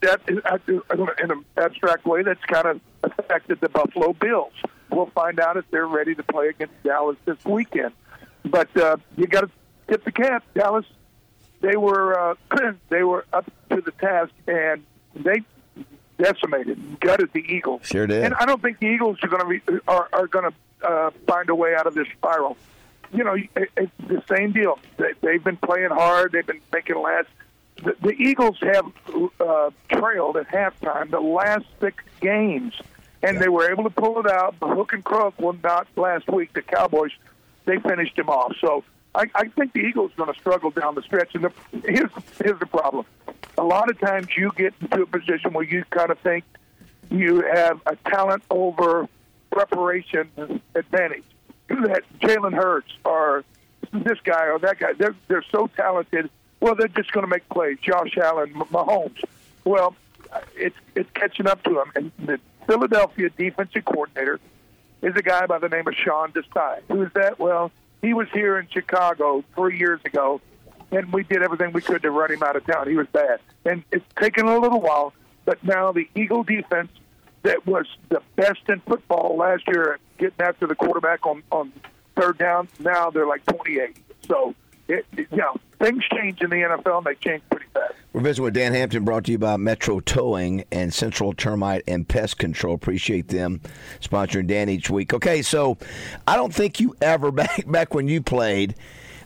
that 0.00 0.20
in 0.28 0.40
an 1.30 1.44
abstract 1.56 2.06
way, 2.06 2.22
that's 2.22 2.44
kind 2.44 2.66
of 2.66 2.80
affected 3.02 3.60
the 3.60 3.68
Buffalo 3.68 4.12
Bills. 4.12 4.52
We'll 4.90 5.06
find 5.06 5.40
out 5.40 5.56
if 5.56 5.64
they're 5.70 5.86
ready 5.86 6.14
to 6.14 6.22
play 6.22 6.48
against 6.48 6.82
Dallas 6.82 7.16
this 7.24 7.42
weekend. 7.44 7.92
But 8.44 8.74
uh, 8.76 8.96
you 9.16 9.26
got 9.26 9.42
to 9.42 9.50
tip 9.88 10.04
the 10.04 10.12
cap. 10.12 10.44
Dallas, 10.54 10.86
they 11.60 11.76
were 11.76 12.18
uh, 12.18 12.34
they 12.88 13.02
were 13.02 13.24
up 13.32 13.50
to 13.70 13.80
the 13.80 13.92
task, 13.92 14.32
and 14.46 14.84
they 15.14 15.42
decimated, 16.18 17.00
gutted 17.00 17.32
the 17.32 17.40
Eagles. 17.40 17.82
Sure 17.84 18.06
did. 18.06 18.24
And 18.24 18.34
I 18.34 18.46
don't 18.46 18.62
think 18.62 18.78
the 18.78 18.86
Eagles 18.86 19.18
are 19.22 19.28
going 19.28 19.42
to 19.42 19.48
be 19.66 19.80
are, 19.88 20.08
are 20.12 20.26
going 20.26 20.50
to 20.50 20.56
uh, 20.84 21.10
find 21.26 21.48
a 21.50 21.54
way 21.54 21.74
out 21.74 21.86
of 21.86 21.94
this 21.94 22.06
spiral. 22.16 22.56
You 23.12 23.24
know, 23.24 23.34
it, 23.34 23.70
it's 23.76 23.92
the 23.98 24.22
same 24.34 24.52
deal. 24.52 24.78
They, 24.96 25.12
they've 25.20 25.42
been 25.42 25.56
playing 25.56 25.90
hard. 25.90 26.32
They've 26.32 26.46
been 26.46 26.60
making 26.72 27.00
last. 27.00 27.28
The, 27.76 27.96
the 28.00 28.12
Eagles 28.12 28.58
have 28.60 28.86
uh, 29.40 29.70
trailed 29.88 30.36
at 30.36 30.48
halftime 30.48 31.10
the 31.10 31.20
last 31.20 31.64
six 31.80 32.02
games, 32.20 32.74
and 33.22 33.40
they 33.40 33.48
were 33.48 33.70
able 33.70 33.84
to 33.84 33.90
pull 33.90 34.20
it 34.20 34.30
out. 34.30 34.56
But 34.58 34.74
hook 34.74 34.92
and 34.92 35.04
crook, 35.04 35.34
well, 35.38 35.56
not 35.62 35.86
last 35.96 36.28
week. 36.28 36.52
The 36.52 36.62
Cowboys, 36.62 37.12
they 37.64 37.78
finished 37.78 38.16
them 38.16 38.28
off. 38.28 38.54
So 38.60 38.84
I, 39.14 39.24
I 39.34 39.48
think 39.48 39.72
the 39.72 39.80
Eagles 39.80 40.12
are 40.12 40.24
going 40.24 40.34
to 40.34 40.40
struggle 40.40 40.70
down 40.70 40.94
the 40.94 41.02
stretch. 41.02 41.34
And 41.34 41.44
the, 41.44 41.52
here's 41.84 42.10
here's 42.42 42.58
the 42.58 42.66
problem: 42.66 43.06
a 43.56 43.64
lot 43.64 43.90
of 43.90 43.98
times 44.00 44.28
you 44.36 44.50
get 44.56 44.74
into 44.80 45.02
a 45.02 45.06
position 45.06 45.52
where 45.52 45.64
you 45.64 45.84
kind 45.90 46.10
of 46.10 46.18
think 46.20 46.44
you 47.10 47.42
have 47.42 47.80
a 47.86 47.96
talent 48.10 48.42
over 48.50 49.08
preparation 49.54 50.28
advantage. 50.74 51.24
That 51.68 52.02
Jalen 52.20 52.52
Hurts 52.52 52.92
or 53.06 53.42
this 53.90 54.18
guy 54.22 54.48
or 54.48 54.58
that 54.58 54.78
guy, 54.78 54.92
they're, 54.92 55.16
they're 55.28 55.44
so 55.50 55.70
talented. 55.74 56.28
Well, 56.60 56.74
they're 56.74 56.88
just 56.88 57.10
going 57.12 57.24
to 57.24 57.30
make 57.30 57.48
plays. 57.48 57.78
Josh 57.82 58.18
Allen, 58.18 58.52
Mahomes. 58.52 59.22
Well, 59.64 59.96
it's 60.54 60.76
it's 60.94 61.08
catching 61.14 61.46
up 61.46 61.62
to 61.64 61.70
them. 61.70 61.92
And 61.96 62.12
the 62.26 62.38
Philadelphia 62.66 63.30
defensive 63.30 63.84
coordinator 63.86 64.40
is 65.02 65.14
a 65.16 65.22
guy 65.22 65.46
by 65.46 65.58
the 65.58 65.68
name 65.68 65.88
of 65.88 65.94
Sean 65.94 66.32
Desai. 66.32 66.80
Who 66.88 67.02
is 67.02 67.12
that? 67.14 67.38
Well, 67.38 67.70
he 68.02 68.12
was 68.12 68.28
here 68.32 68.58
in 68.58 68.68
Chicago 68.68 69.42
three 69.54 69.78
years 69.78 70.00
ago, 70.04 70.40
and 70.90 71.12
we 71.12 71.22
did 71.22 71.42
everything 71.42 71.72
we 71.72 71.80
could 71.80 72.02
to 72.02 72.10
run 72.10 72.30
him 72.30 72.42
out 72.42 72.56
of 72.56 72.66
town. 72.66 72.88
He 72.88 72.96
was 72.96 73.06
bad, 73.08 73.40
and 73.64 73.82
it's 73.90 74.04
taken 74.20 74.46
a 74.46 74.58
little 74.58 74.80
while. 74.80 75.14
But 75.46 75.64
now 75.64 75.92
the 75.92 76.08
Eagle 76.14 76.42
defense 76.42 76.90
that 77.44 77.66
was 77.66 77.86
the 78.08 78.20
best 78.36 78.60
in 78.68 78.80
football 78.80 79.36
last 79.36 79.62
year, 79.68 79.98
getting 80.18 80.40
after 80.40 80.66
the 80.66 80.74
quarterback 80.74 81.24
on 81.26 81.42
on 81.52 81.72
third 82.16 82.38
down. 82.38 82.68
Now 82.80 83.10
they're 83.10 83.26
like 83.26 83.46
28. 83.46 83.96
So, 84.26 84.54
it, 84.88 85.06
it, 85.16 85.28
you 85.30 85.36
know, 85.36 85.56
things 85.78 86.02
change 86.12 86.40
in 86.40 86.50
the 86.50 86.56
NFL, 86.56 86.98
and 86.98 87.06
they 87.06 87.14
change 87.14 87.42
pretty 87.50 87.66
fast. 87.72 87.94
We're 88.12 88.22
visiting 88.22 88.44
with 88.44 88.54
Dan 88.54 88.72
Hampton, 88.72 89.04
brought 89.04 89.24
to 89.24 89.32
you 89.32 89.38
by 89.38 89.56
Metro 89.56 90.00
Towing 90.00 90.64
and 90.72 90.92
Central 90.92 91.32
Termite 91.32 91.82
and 91.86 92.08
Pest 92.08 92.38
Control. 92.38 92.74
Appreciate 92.74 93.28
them 93.28 93.60
sponsoring 94.00 94.46
Dan 94.46 94.68
each 94.68 94.88
week. 94.88 95.12
Okay, 95.12 95.42
so 95.42 95.76
I 96.26 96.36
don't 96.36 96.54
think 96.54 96.80
you 96.80 96.96
ever 97.02 97.30
back 97.32 97.70
back 97.70 97.94
when 97.94 98.08
you 98.08 98.22
played. 98.22 98.74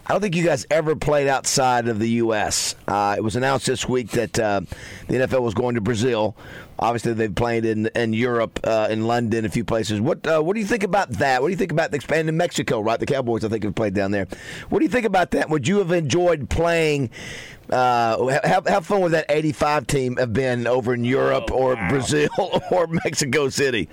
I 0.09 0.13
don't 0.13 0.23
think 0.23 0.35
you 0.37 0.45
guys 0.45 0.67
ever 0.71 0.97
played 0.97 1.29
outside 1.29 1.87
of 1.87 1.99
the 1.99 2.09
U.S. 2.13 2.75
Uh, 2.87 3.15
it 3.19 3.21
was 3.23 3.37
announced 3.37 3.67
this 3.67 3.87
week 3.87 4.13
that 4.13 4.39
uh, 4.39 4.63
the 5.07 5.17
NFL 5.17 5.43
was 5.43 5.53
going 5.53 5.75
to 5.75 5.83
Brazil. 5.83 6.35
Obviously, 6.79 7.13
they've 7.13 7.35
played 7.35 7.67
in 7.67 7.89
in 7.89 8.15
Europe, 8.15 8.59
uh, 8.65 8.89
in 8.91 9.07
London, 9.07 9.45
a 9.45 9.51
few 9.51 9.67
places. 9.67 10.01
What 10.01 10.27
uh, 10.27 10.41
what 10.41 10.55
do 10.55 10.61
you 10.61 10.67
think 10.67 10.83
about 10.83 11.11
that? 11.19 11.43
What 11.43 11.49
do 11.49 11.51
you 11.51 11.59
think 11.59 11.73
about 11.73 11.91
the 11.91 11.97
expanding 11.97 12.39
Mexico? 12.39 12.81
Right, 12.81 12.99
the 12.99 13.05
Cowboys, 13.05 13.45
I 13.45 13.49
think, 13.49 13.65
have 13.65 13.75
played 13.75 13.93
down 13.93 14.11
there. 14.11 14.27
What 14.71 14.79
do 14.79 14.87
you 14.87 14.91
think 14.91 15.05
about 15.05 15.33
that? 15.33 15.51
Would 15.51 15.69
you 15.69 15.77
have 15.79 15.93
enjoyed 15.93 16.49
playing? 16.49 17.11
Uh, 17.69 18.39
how, 18.45 18.63
how 18.67 18.81
fun 18.81 19.03
would 19.03 19.13
that 19.13 19.27
'85 19.29 19.87
team 19.87 20.17
have 20.17 20.33
been 20.33 20.67
over 20.67 20.95
in 20.95 21.05
Europe 21.05 21.51
Oh, 21.51 21.57
or 21.57 21.75
wow. 21.75 21.89
Brazil 21.91 22.31
or 22.71 22.87
Mexico 22.87 23.51
City? 23.51 23.91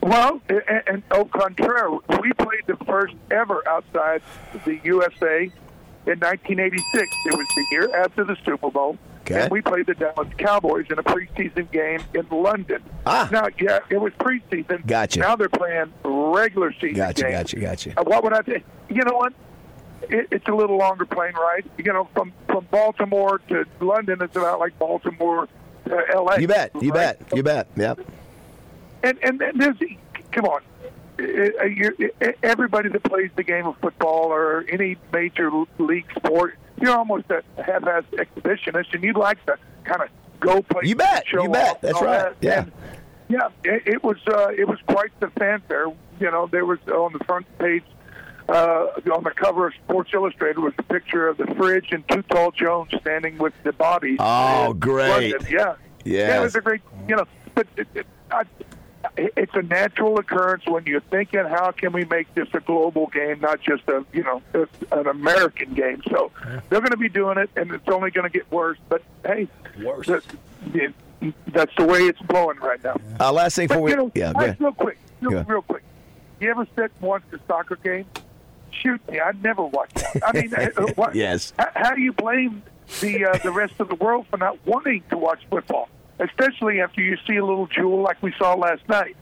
Well, 0.00 0.40
and, 0.48 0.62
and 0.86 1.02
au 1.10 1.24
contraire, 1.24 1.90
we 1.90 2.32
played 2.34 2.66
the 2.66 2.76
first 2.86 3.14
ever 3.30 3.66
outside 3.68 4.22
the 4.64 4.78
USA 4.84 5.50
in 6.06 6.18
1986. 6.20 7.16
It 7.26 7.36
was 7.36 7.46
the 7.54 7.66
year 7.72 7.96
after 7.96 8.24
the 8.24 8.36
Super 8.44 8.70
Bowl. 8.70 8.96
Okay. 9.22 9.42
And 9.42 9.50
we 9.50 9.60
played 9.60 9.86
the 9.86 9.94
Dallas 9.94 10.28
Cowboys 10.38 10.86
in 10.90 10.98
a 10.98 11.02
preseason 11.02 11.70
game 11.70 12.00
in 12.14 12.26
London. 12.30 12.82
Ah. 13.04 13.28
Now, 13.30 13.48
yeah, 13.60 13.80
it 13.90 14.00
was 14.00 14.12
preseason. 14.14 14.86
Gotcha. 14.86 15.20
Now 15.20 15.36
they're 15.36 15.50
playing 15.50 15.92
regular 16.02 16.72
season 16.72 16.94
Gotcha, 16.94 17.24
games. 17.24 17.52
gotcha, 17.52 17.60
gotcha. 17.60 18.00
Uh, 18.00 18.04
what 18.04 18.24
would 18.24 18.32
I 18.32 18.42
say? 18.44 18.62
You 18.88 19.02
know 19.04 19.16
what? 19.16 19.34
It, 20.08 20.28
it's 20.30 20.48
a 20.48 20.54
little 20.54 20.78
longer 20.78 21.04
plane 21.04 21.34
ride. 21.34 21.68
You 21.76 21.92
know, 21.92 22.08
from 22.14 22.32
from 22.46 22.66
Baltimore 22.70 23.40
to 23.48 23.66
London, 23.80 24.22
it's 24.22 24.36
about 24.36 24.60
like 24.60 24.78
Baltimore 24.78 25.48
to 25.86 26.02
L.A. 26.14 26.40
You 26.40 26.46
bet, 26.48 26.70
you 26.80 26.90
right? 26.92 27.18
bet, 27.18 27.36
you 27.36 27.42
bet. 27.42 27.68
Yep. 27.76 28.00
And 29.02 29.18
and, 29.22 29.40
there's 29.54 29.76
come 30.32 30.44
on, 30.44 30.60
Uh, 31.18 32.34
everybody 32.42 32.88
that 32.88 33.02
plays 33.02 33.30
the 33.36 33.42
game 33.42 33.66
of 33.66 33.76
football 33.78 34.26
or 34.26 34.64
any 34.68 34.96
major 35.12 35.50
league 35.78 36.06
sport, 36.16 36.56
you're 36.80 36.96
almost 36.96 37.24
a 37.30 37.42
half-ass 37.60 38.04
exhibitionist, 38.12 38.94
and 38.94 39.02
you'd 39.02 39.16
like 39.16 39.44
to 39.46 39.56
kind 39.84 40.02
of 40.02 40.08
go 40.38 40.62
play. 40.62 40.82
You 40.84 40.94
bet, 40.94 41.24
you 41.32 41.48
bet. 41.48 41.80
That's 41.82 42.00
right. 42.00 42.18
that. 42.18 42.36
yeah. 42.40 42.62
And, 42.62 42.72
yeah. 43.28 43.48
It, 43.64 43.82
it 43.86 44.04
was 44.04 44.18
uh, 44.28 44.48
it 44.56 44.68
was 44.68 44.78
quite 44.86 45.10
the 45.20 45.28
fanfare. 45.30 45.86
You 46.20 46.30
know, 46.30 46.46
there 46.46 46.64
was 46.64 46.78
on 46.88 47.12
the 47.12 47.24
front 47.24 47.46
page. 47.58 47.84
Uh, 48.48 48.86
on 49.12 49.24
the 49.24 49.30
cover 49.30 49.66
of 49.66 49.74
Sports 49.84 50.10
Illustrated 50.14 50.58
was 50.58 50.72
a 50.78 50.82
picture 50.84 51.28
of 51.28 51.36
the 51.36 51.46
fridge 51.56 51.88
and 51.90 52.02
Too 52.08 52.22
Tall 52.22 52.50
Jones 52.50 52.88
standing 53.02 53.36
with 53.36 53.52
the 53.62 53.74
bodies. 53.74 54.16
Oh, 54.20 54.72
great. 54.72 55.34
Yeah. 55.50 55.74
Yes. 56.04 56.28
Yeah, 56.30 56.40
it 56.40 56.42
was 56.42 56.54
a 56.54 56.62
great, 56.62 56.80
you 57.06 57.16
know, 57.16 57.26
but 57.54 57.66
it, 57.76 57.86
it, 57.94 58.06
I, 58.30 58.44
it's 59.36 59.54
a 59.54 59.62
natural 59.62 60.18
occurrence 60.18 60.64
when 60.66 60.86
you're 60.86 61.00
thinking, 61.00 61.40
how 61.44 61.72
can 61.72 61.92
we 61.92 62.04
make 62.04 62.32
this 62.34 62.48
a 62.54 62.60
global 62.60 63.06
game, 63.08 63.40
not 63.40 63.60
just 63.60 63.82
a, 63.88 64.04
you 64.12 64.22
know, 64.22 64.42
a, 64.54 64.68
an 64.98 65.06
American 65.08 65.74
game? 65.74 66.02
So 66.08 66.30
they're 66.70 66.80
going 66.80 66.90
to 66.92 66.96
be 66.96 67.08
doing 67.08 67.36
it, 67.38 67.50
and 67.56 67.70
it's 67.72 67.88
only 67.88 68.10
going 68.10 68.30
to 68.30 68.32
get 68.38 68.50
worse. 68.52 68.78
But 68.88 69.02
hey, 69.24 69.48
Worse. 69.82 70.06
that- 70.06 70.24
it- 70.74 70.94
that's 71.48 71.74
the 71.76 71.84
way 71.84 72.02
it's 72.02 72.20
blowing 72.20 72.58
right 72.58 72.82
now. 72.84 72.94
Uh, 73.18 73.32
last 73.32 73.56
thing 73.56 73.66
But 73.66 73.74
before 73.74 73.82
we, 73.86 73.90
you 73.90 73.96
know, 73.96 74.12
yeah, 74.14 74.32
go 74.32 74.38
ahead. 74.44 74.60
real 74.60 74.70
quick, 74.72 74.98
real, 75.20 75.32
Yeah. 75.32 75.44
real 75.48 75.62
quick. 75.62 75.82
You 76.38 76.48
ever 76.52 76.64
sit 76.76 76.92
and 76.92 77.00
watch 77.00 77.22
a 77.32 77.38
soccer 77.48 77.74
game? 77.74 78.04
Shoot 78.70 79.00
me, 79.10 79.18
I 79.20 79.32
never 79.42 79.64
watched 79.64 80.00
one. 80.00 80.22
I 80.24 80.32
mean, 80.40 80.54
uh, 80.54 80.68
what, 80.94 81.16
Yes. 81.16 81.52
How, 81.58 81.70
how 81.74 81.94
do 81.96 82.00
you 82.02 82.12
blame 82.12 82.62
the 83.00 83.24
uh, 83.24 83.38
the 83.38 83.50
rest 83.50 83.74
of 83.80 83.88
the 83.88 83.96
world 83.96 84.26
for 84.30 84.36
not 84.36 84.64
wanting 84.64 85.02
to 85.10 85.18
watch 85.18 85.40
football, 85.50 85.88
especially 86.18 86.80
after 86.80 87.00
you 87.00 87.16
see 87.26 87.36
a 87.36 87.44
little 87.44 87.66
jewel 87.66 88.02
like 88.02 88.22
we 88.22 88.32
saw 88.38 88.54
last 88.54 88.88
night? 88.88 89.16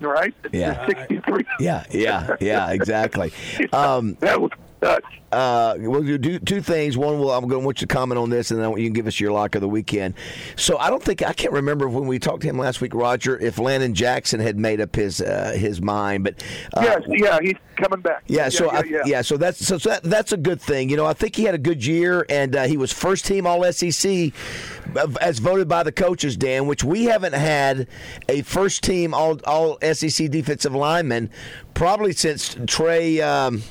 Right? 0.00 0.34
Yeah. 0.52 0.86
63. 0.86 1.44
Yeah, 1.60 1.84
yeah, 1.90 2.36
yeah, 2.40 2.70
exactly. 2.70 3.32
Um, 3.72 4.16
that 4.20 4.40
was 4.40 4.50
nuts. 4.84 5.06
uh, 5.32 5.74
we'll 5.78 6.02
do 6.18 6.38
two, 6.38 6.60
things. 6.60 6.96
One, 6.96 7.18
will 7.18 7.32
I'm 7.32 7.48
going 7.48 7.62
to 7.62 7.66
want 7.66 7.80
you 7.80 7.86
to 7.86 7.92
comment 7.92 8.18
on 8.18 8.30
this, 8.30 8.50
and 8.50 8.60
then 8.60 8.70
you 8.76 8.84
can 8.84 8.92
give 8.92 9.06
us 9.06 9.18
your 9.18 9.32
lock 9.32 9.54
of 9.54 9.60
the 9.60 9.68
weekend. 9.68 10.14
So 10.56 10.78
I 10.78 10.90
don't 10.90 11.02
think 11.02 11.22
I 11.22 11.32
can't 11.32 11.52
remember 11.52 11.88
when 11.88 12.06
we 12.06 12.18
talked 12.18 12.42
to 12.42 12.48
him 12.48 12.58
last 12.58 12.80
week, 12.80 12.94
Roger, 12.94 13.38
if 13.38 13.58
Landon 13.58 13.94
Jackson 13.94 14.40
had 14.40 14.58
made 14.58 14.80
up 14.80 14.94
his 14.94 15.20
uh, 15.20 15.54
his 15.56 15.80
mind, 15.80 16.24
but 16.24 16.42
uh, 16.74 16.82
yes, 16.82 17.02
yeah, 17.08 17.38
he's 17.42 17.56
coming 17.76 18.00
back. 18.00 18.22
Yeah, 18.26 18.48
so 18.48 18.66
yeah, 18.66 18.78
I, 18.78 18.82
yeah, 18.84 19.02
yeah. 19.06 19.22
so 19.22 19.36
that's 19.36 19.64
so, 19.64 19.78
so 19.78 19.90
that, 19.90 20.02
that's 20.04 20.32
a 20.32 20.36
good 20.36 20.60
thing. 20.60 20.88
You 20.88 20.96
know, 20.96 21.06
I 21.06 21.14
think 21.14 21.34
he 21.34 21.44
had 21.44 21.54
a 21.54 21.58
good 21.58 21.84
year, 21.84 22.24
and 22.28 22.54
uh, 22.54 22.64
he 22.64 22.76
was 22.76 22.92
first 22.92 23.26
team 23.26 23.46
All 23.46 23.64
SEC 23.72 24.32
uh, 24.96 25.08
as 25.20 25.40
voted 25.40 25.68
by 25.68 25.82
the 25.82 25.92
coaches, 25.92 26.36
Dan. 26.36 26.66
Which 26.66 26.84
we 26.84 27.04
haven't 27.06 27.34
had 27.34 27.88
a 28.28 28.42
first 28.42 28.84
team 28.84 29.14
All 29.14 29.40
All 29.46 29.78
SEC 29.80 30.30
defensive 30.30 30.74
lineman 30.74 31.30
probably 31.74 32.12
since 32.12 32.56
Trey. 32.66 33.20
Um, 33.20 33.62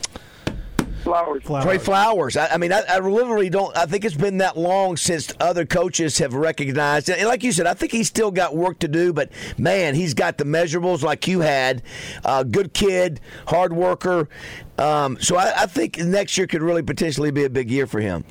Flowers. 1.03 1.43
Trey 1.43 1.77
Flowers. 1.77 2.37
I, 2.37 2.47
I 2.47 2.57
mean, 2.57 2.71
I, 2.71 2.81
I 2.87 2.99
literally 2.99 3.49
don't. 3.49 3.75
I 3.77 3.85
think 3.85 4.05
it's 4.05 4.15
been 4.15 4.37
that 4.37 4.57
long 4.57 4.97
since 4.97 5.33
other 5.39 5.65
coaches 5.65 6.17
have 6.19 6.33
recognized 6.33 7.09
it. 7.09 7.19
And 7.19 7.27
like 7.27 7.43
you 7.43 7.51
said, 7.51 7.67
I 7.67 7.73
think 7.73 7.91
he's 7.91 8.07
still 8.07 8.31
got 8.31 8.55
work 8.55 8.79
to 8.79 8.87
do. 8.87 9.13
But 9.13 9.29
man, 9.57 9.95
he's 9.95 10.13
got 10.13 10.37
the 10.37 10.45
measurables 10.45 11.03
like 11.03 11.27
you 11.27 11.41
had. 11.41 11.83
Uh, 12.23 12.43
good 12.43 12.73
kid, 12.73 13.19
hard 13.47 13.73
worker. 13.73 14.29
Um, 14.77 15.17
so 15.19 15.35
I, 15.35 15.63
I 15.63 15.65
think 15.65 15.97
next 15.97 16.37
year 16.37 16.47
could 16.47 16.61
really 16.61 16.83
potentially 16.83 17.31
be 17.31 17.43
a 17.43 17.49
big 17.49 17.69
year 17.69 17.85
for 17.85 17.99
him. 17.99 18.23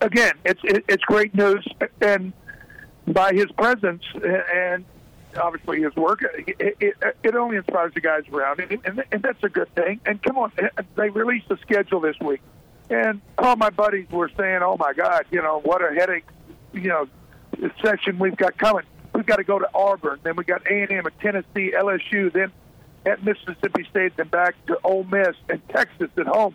again, 0.00 0.32
it's 0.44 0.60
it's 0.64 1.04
great 1.04 1.34
news, 1.34 1.66
and 2.00 2.32
by 3.06 3.32
his 3.32 3.46
presence 3.52 4.02
and 4.14 4.84
obviously 5.38 5.82
his 5.82 5.94
work, 5.96 6.22
it, 6.22 6.76
it, 6.80 6.96
it 7.22 7.34
only 7.34 7.56
inspires 7.56 7.94
the 7.94 8.00
guys 8.00 8.22
around 8.32 8.60
him, 8.60 8.80
and, 8.84 9.04
and 9.10 9.22
that's 9.22 9.42
a 9.42 9.48
good 9.48 9.72
thing. 9.74 10.00
And 10.06 10.22
come 10.22 10.38
on, 10.38 10.52
eh, 10.58 10.68
they 10.96 11.10
released 11.10 11.48
the 11.48 11.56
schedule 11.58 12.00
this 12.00 12.16
week, 12.20 12.40
and 12.90 13.20
all 13.36 13.56
my 13.56 13.70
buddies 13.70 14.08
were 14.10 14.30
saying, 14.36 14.60
"Oh 14.62 14.76
my 14.78 14.92
God, 14.92 15.26
you 15.30 15.42
know 15.42 15.60
what 15.60 15.82
a 15.82 15.94
headache, 15.94 16.26
you 16.72 16.88
know, 16.88 17.08
session 17.82 18.18
we've 18.18 18.36
got 18.36 18.56
coming. 18.58 18.84
We've 19.14 19.26
got 19.26 19.36
to 19.36 19.44
go 19.44 19.58
to 19.58 19.68
Auburn, 19.74 20.20
then 20.22 20.36
we 20.36 20.44
got 20.44 20.66
A 20.70 20.82
and 20.82 20.90
M 20.90 21.06
at 21.06 21.18
Tennessee, 21.20 21.72
LSU, 21.76 22.32
then 22.32 22.52
at 23.06 23.24
Mississippi 23.24 23.84
State, 23.90 24.16
then 24.16 24.28
back 24.28 24.54
to 24.66 24.78
Ole 24.84 25.04
Miss 25.04 25.36
and 25.48 25.60
Texas 25.68 26.10
at 26.16 26.26
home." 26.26 26.54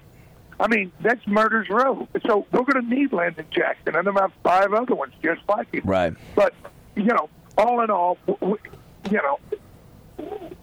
I 0.60 0.68
mean, 0.68 0.92
that's 1.02 1.26
murder's 1.28 1.70
row. 1.70 2.08
So 2.26 2.46
we're 2.52 2.64
going 2.64 2.88
to 2.88 2.96
need 2.96 3.12
Landon 3.12 3.46
Jackson 3.52 3.96
and 3.96 4.08
about 4.08 4.32
five 4.44 4.72
other 4.74 4.96
ones 4.96 5.14
just 5.22 5.42
like 5.50 5.74
him. 5.74 5.82
Right. 5.84 6.14
But, 6.36 6.54
you 6.96 7.06
know, 7.06 7.30
all 7.58 7.82
in 7.82 7.90
all, 7.90 8.18
w- 8.28 8.58
w- 8.58 8.80
you 9.10 9.18
know, 9.18 9.40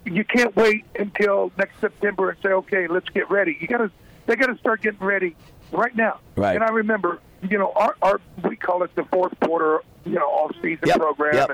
you 0.05 0.25
can't 0.25 0.55
wait 0.57 0.85
until 0.99 1.53
next 1.59 1.81
September 1.81 2.31
and 2.31 2.39
say, 2.43 2.51
okay, 2.51 2.87
let's 2.89 3.09
get 3.11 3.31
ready. 3.31 3.57
You 3.61 3.69
got 3.69 3.79
to, 3.79 3.91
they 4.27 4.37
got 4.37 4.47
to 4.47 4.59
start 4.59 4.83
getting 4.83 5.01
ready 5.07 5.37
right 5.73 5.95
now. 5.95 6.19
Right. 6.37 6.55
And 6.55 6.65
I 6.65 6.69
remember, 6.71 7.21
you 7.49 7.59
know, 7.59 7.73
our, 7.77 7.97
our 8.03 8.21
we 8.49 8.57
call 8.57 8.83
it 8.83 8.95
the 8.95 9.05
fourth 9.05 9.39
quarter, 9.41 9.81
you 10.05 10.15
know, 10.15 10.27
off 10.27 10.53
season 10.63 10.89
Yep, 10.89 10.97
program, 10.97 11.35
yep. 11.35 11.51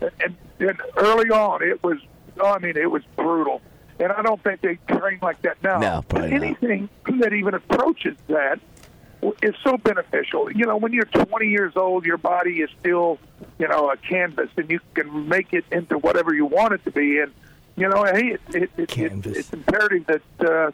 and, 0.00 0.10
and 0.22 0.36
and 0.60 0.80
early 0.96 1.30
on 1.30 1.62
it 1.62 1.82
was, 1.82 1.98
I 2.42 2.58
mean, 2.58 2.76
it 2.76 2.90
was 2.90 3.02
brutal. 3.16 3.60
And 4.00 4.12
I 4.12 4.22
don't 4.22 4.42
think 4.42 4.60
they 4.60 4.78
train 4.88 5.18
like 5.22 5.42
that 5.42 5.62
now. 5.62 5.78
No, 5.78 6.02
probably 6.08 6.30
not. 6.30 6.42
anything 6.42 6.88
that 7.18 7.32
even 7.32 7.54
approaches 7.54 8.16
that 8.28 8.60
is 9.42 9.54
so 9.64 9.76
beneficial. 9.76 10.50
You 10.52 10.66
know, 10.66 10.76
when 10.76 10.92
you're 10.92 11.04
20 11.04 11.46
years 11.48 11.76
old, 11.76 12.04
your 12.06 12.18
body 12.18 12.60
is 12.60 12.70
still, 12.80 13.18
you 13.58 13.66
know, 13.68 13.90
a 13.90 13.96
canvas, 13.96 14.50
and 14.56 14.70
you 14.70 14.80
can 14.94 15.28
make 15.28 15.52
it 15.52 15.64
into 15.72 15.98
whatever 15.98 16.34
you 16.34 16.46
want 16.46 16.74
it 16.74 16.84
to 16.84 16.90
be. 16.90 17.18
And 17.20 17.32
you 17.76 17.88
know, 17.88 18.04
hey, 18.04 18.32
it, 18.32 18.40
it, 18.54 18.70
it, 18.76 18.98
it, 18.98 19.26
it's 19.26 19.52
imperative 19.52 20.06
that 20.06 20.22
uh, 20.50 20.70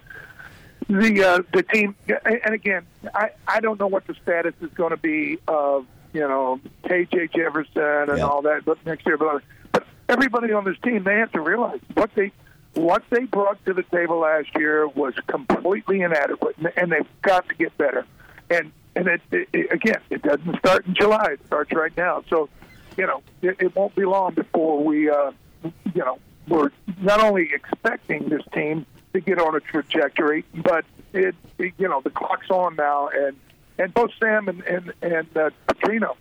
the 0.88 1.24
uh, 1.24 1.42
the 1.52 1.62
team, 1.62 1.94
and 2.24 2.54
again, 2.54 2.84
I 3.14 3.30
I 3.46 3.60
don't 3.60 3.78
know 3.80 3.86
what 3.86 4.06
the 4.06 4.14
status 4.22 4.54
is 4.60 4.70
going 4.74 4.90
to 4.90 4.96
be 4.96 5.38
of 5.48 5.86
you 6.12 6.20
know 6.20 6.60
KJ 6.84 7.34
Jefferson 7.34 8.10
and 8.10 8.18
Yeah. 8.18 8.24
all 8.26 8.42
that, 8.42 8.64
but 8.64 8.84
next 8.86 9.06
year, 9.06 9.16
but 9.16 9.42
but 9.72 9.86
everybody 10.08 10.52
on 10.52 10.64
this 10.64 10.76
team, 10.82 11.04
they 11.04 11.16
have 11.16 11.32
to 11.32 11.40
realize 11.40 11.80
what 11.94 12.14
they 12.14 12.32
what 12.74 13.02
they 13.10 13.24
brought 13.24 13.64
to 13.66 13.72
the 13.72 13.82
table 13.84 14.18
last 14.18 14.48
year 14.56 14.86
was 14.88 15.14
completely 15.26 16.00
inadequate, 16.02 16.56
and 16.76 16.90
they've 16.92 17.06
got 17.22 17.48
to 17.48 17.54
get 17.54 17.76
better. 17.78 18.04
And 18.50 18.72
and 18.96 19.08
it, 19.08 19.20
it, 19.32 19.48
it 19.52 19.72
again, 19.72 20.00
it 20.10 20.22
doesn't 20.22 20.58
start 20.58 20.86
in 20.86 20.94
July; 20.94 21.32
it 21.32 21.46
starts 21.46 21.72
right 21.72 21.96
now. 21.96 22.22
So, 22.30 22.48
you 22.96 23.06
know, 23.06 23.22
it, 23.42 23.56
it 23.60 23.74
won't 23.76 23.94
be 23.94 24.04
long 24.04 24.34
before 24.34 24.82
we, 24.84 25.10
uh, 25.10 25.32
you 25.64 26.04
know, 26.04 26.18
we're 26.48 26.70
not 27.00 27.20
only 27.20 27.50
expecting 27.52 28.28
this 28.28 28.42
team 28.52 28.86
to 29.12 29.20
get 29.20 29.40
on 29.40 29.54
a 29.56 29.60
trajectory, 29.60 30.44
but 30.54 30.84
it, 31.12 31.34
it 31.58 31.72
you 31.78 31.88
know, 31.88 32.00
the 32.02 32.10
clock's 32.10 32.50
on 32.50 32.76
now, 32.76 33.08
and 33.08 33.36
and 33.78 33.92
both 33.94 34.10
Sam 34.20 34.48
and 34.48 34.62
and 34.62 34.92
and 35.02 35.36
uh, 35.36 35.50
Petrino, 35.66 36.16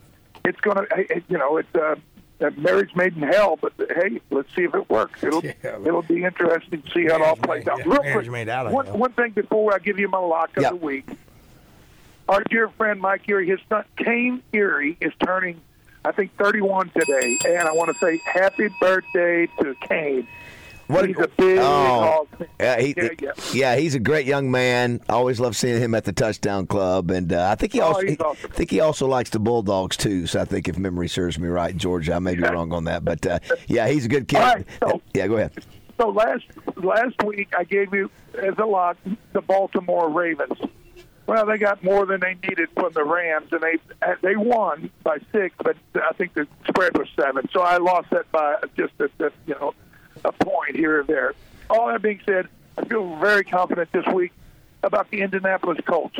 it's 0.45 0.59
gonna, 0.61 0.85
it, 0.97 1.23
you 1.27 1.37
know, 1.37 1.57
it's. 1.57 1.75
Uh, 1.75 1.95
a 2.39 2.51
marriage 2.59 2.89
made 2.93 3.15
in 3.15 3.21
hell, 3.21 3.57
but 3.61 3.71
hey, 3.77 4.19
let's 4.29 4.53
see 4.53 4.63
if 4.63 4.75
it 4.75 4.89
works. 4.89 5.23
It'll 5.23 5.41
Yeah. 5.45 5.53
it'll 5.85 6.01
be 6.01 6.25
interesting 6.25 6.81
to 6.81 6.91
see 6.91 7.05
how 7.05 7.15
it 7.15 7.21
all 7.21 7.35
plays 7.37 7.65
out. 7.69 7.85
Real 7.85 7.99
quick, 7.99 8.29
made 8.29 8.49
out 8.49 8.65
of 8.67 8.73
one, 8.73 8.87
one 8.99 9.13
thing 9.13 9.31
before 9.31 9.73
I 9.73 9.77
give 9.77 9.97
you 9.97 10.09
my 10.09 10.17
lock 10.17 10.57
of 10.57 10.63
Yeah. 10.63 10.71
the 10.71 10.75
week. 10.75 11.07
Our 12.29 12.43
dear 12.49 12.69
friend 12.69 12.99
Mike 13.01 13.27
Erie, 13.27 13.47
his 13.49 13.59
son 13.69 13.83
Kane 13.97 14.41
Erie 14.53 14.97
is 15.01 15.11
turning, 15.25 15.59
I 16.05 16.11
think, 16.13 16.35
31 16.37 16.89
today, 16.97 17.37
and 17.45 17.67
I 17.67 17.71
want 17.73 17.91
to 17.91 17.99
say 17.99 18.21
happy 18.25 18.69
birthday 18.79 19.47
to 19.59 19.75
Kane. 19.81 20.27
What- 20.87 21.07
He's 21.07 21.17
a 21.17 21.27
big 21.37 21.59
Oh. 21.59 22.27
Yeah, 22.59 22.79
he, 22.79 22.93
Yeah, 22.95 23.09
yeah. 23.21 23.31
yeah, 23.53 23.75
he's 23.77 23.95
a 23.95 23.99
great 23.99 24.25
young 24.25 24.51
man. 24.51 25.01
I 25.09 25.13
always 25.13 25.39
love 25.39 25.55
seeing 25.55 25.81
him 25.81 25.95
at 25.95 26.03
the 26.05 26.11
touchdown 26.13 26.67
club, 26.67 27.09
and 27.11 27.31
uh, 27.33 27.49
I 27.49 27.55
think 27.55 27.73
he 27.73 27.81
Oh, 27.81 27.85
also 27.87 28.01
he's 28.01 28.11
he- 28.11 28.17
awesome. 28.17 28.51
I 28.51 28.55
think 28.55 28.69
he 28.71 28.79
also 28.79 29.07
likes 29.07 29.29
the 29.29 29.39
Bulldogs 29.39 29.95
too. 29.97 30.27
So 30.27 30.41
I 30.41 30.45
think 30.45 30.67
if 30.67 30.77
memory 30.77 31.07
serves 31.09 31.39
me 31.39 31.47
right, 31.47 31.75
Georgia, 31.75 32.13
I 32.15 32.19
may 32.19 32.35
be 32.35 32.43
wrong 32.43 32.73
on 32.73 32.83
that, 32.85 33.03
but 33.05 33.25
uh, 33.25 33.39
yeah, 33.67 33.87
he's 33.87 34.05
a 34.05 34.09
good 34.09 34.27
kid. 34.27 34.39
Right, 34.39 34.65
so- 34.81 35.01
yeah, 35.13 35.27
go 35.27 35.35
ahead. 35.37 35.51
So 35.99 36.09
last 36.09 36.43
last 36.77 37.21
week 37.23 37.53
I 37.57 37.63
gave 37.63 37.93
you 37.93 38.09
as 38.41 38.55
a 38.57 38.65
lot 38.65 38.97
the 39.33 39.41
Baltimore 39.41 40.09
Ravens. 40.09 40.57
Well, 41.25 41.45
they 41.45 41.57
got 41.57 41.83
more 41.83 42.05
than 42.05 42.19
they 42.19 42.35
needed 42.47 42.69
from 42.75 42.91
the 42.93 43.03
Rams, 43.03 43.47
and 43.51 43.61
they 43.61 43.77
they 44.21 44.35
won 44.35 44.89
by 45.03 45.19
six, 45.31 45.55
but 45.63 45.77
I 45.95 46.11
think 46.13 46.33
the 46.33 46.47
spread 46.67 46.97
was 46.97 47.07
seven. 47.15 47.47
So 47.53 47.61
I 47.61 47.77
lost 47.77 48.09
that 48.09 48.29
by 48.31 48.57
just 48.77 48.93
a, 48.99 49.05
a 49.25 49.31
you 49.47 49.55
know 49.55 49.73
a 50.25 50.31
point 50.31 50.75
here 50.75 50.99
or 50.99 51.03
there. 51.03 51.33
All 51.69 51.87
that 51.87 52.01
being 52.01 52.19
said, 52.25 52.49
I 52.77 52.83
feel 52.85 53.15
very 53.17 53.43
confident 53.45 53.91
this 53.93 54.05
week 54.07 54.33
about 54.83 55.09
the 55.11 55.21
Indianapolis 55.21 55.79
Colts. 55.85 56.17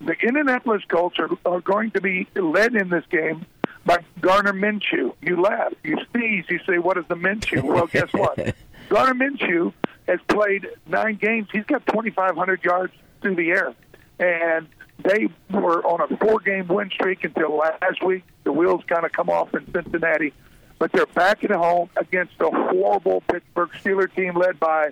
The 0.00 0.14
Indianapolis 0.14 0.82
Colts 0.88 1.18
are, 1.18 1.30
are 1.44 1.60
going 1.60 1.90
to 1.92 2.00
be 2.00 2.26
led 2.34 2.74
in 2.74 2.88
this 2.88 3.04
game 3.10 3.44
by 3.84 3.98
Gardner 4.20 4.52
Minshew. 4.52 5.14
You 5.20 5.40
laugh, 5.40 5.72
you 5.84 5.98
sneeze, 6.12 6.44
you 6.48 6.60
say, 6.66 6.78
"What 6.78 6.96
is 6.96 7.04
the 7.08 7.14
Minshew?" 7.14 7.62
Well, 7.76 7.86
guess 7.86 8.12
what? 8.12 8.54
Gardner 8.88 9.30
Minshew 9.30 9.72
has 10.08 10.20
played 10.28 10.66
nine 10.86 11.16
games. 11.16 11.48
He's 11.52 11.64
got 11.64 11.84
2,500 11.86 12.64
yards 12.64 12.92
through 13.20 13.36
the 13.36 13.50
air, 13.50 13.74
and 14.18 14.66
they 15.04 15.28
were 15.50 15.84
on 15.86 16.00
a 16.00 16.16
four-game 16.16 16.68
win 16.68 16.90
streak 16.90 17.24
until 17.24 17.56
last 17.56 18.02
week. 18.04 18.24
The 18.44 18.52
wheels 18.52 18.82
kind 18.86 19.04
of 19.04 19.12
come 19.12 19.28
off 19.28 19.52
in 19.54 19.70
Cincinnati, 19.72 20.32
but 20.78 20.92
they're 20.92 21.06
back 21.06 21.44
at 21.44 21.50
home 21.50 21.90
against 21.96 22.34
a 22.40 22.50
horrible 22.50 23.22
Pittsburgh 23.30 23.70
Steeler 23.82 24.14
team 24.14 24.34
led 24.36 24.58
by 24.60 24.90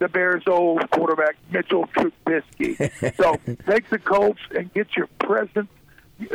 the 0.00 0.08
Bears' 0.08 0.42
old 0.48 0.90
quarterback 0.90 1.36
Mitchell 1.52 1.86
Trubisky. 1.88 3.16
so 3.16 3.36
take 3.70 3.88
the 3.90 3.98
Colts 3.98 4.40
and 4.54 4.72
get 4.74 4.96
your 4.96 5.06
presents 5.20 5.70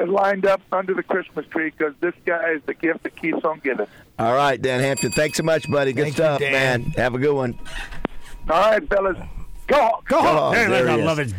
lined 0.05 0.45
up 0.45 0.61
under 0.71 0.93
the 0.93 1.03
Christmas 1.03 1.45
tree 1.47 1.73
because 1.77 1.93
this 2.01 2.13
guy 2.25 2.51
is 2.51 2.61
the 2.65 2.73
gift 2.73 3.03
that 3.03 3.15
keeps 3.15 3.43
on 3.43 3.59
giving. 3.63 3.87
All 4.17 4.33
right, 4.33 4.61
Dan 4.61 4.79
Hampton, 4.81 5.11
thanks 5.11 5.37
so 5.37 5.43
much, 5.43 5.69
buddy. 5.69 5.91
Good 5.93 6.03
Thank 6.03 6.15
stuff, 6.15 6.39
Dan. 6.39 6.51
man. 6.51 6.81
Have 6.91 7.15
a 7.15 7.17
good 7.17 7.33
one. 7.35 7.57
All 8.49 8.71
right, 8.71 8.87
fellas, 8.89 9.17
go. 9.67 10.01
Go 10.07 10.19
Oh, 10.19 10.21
home. 10.21 10.53
there 10.53 10.89
I 10.89 10.97
is. 10.97 11.05
love 11.05 11.19
it. 11.19 11.33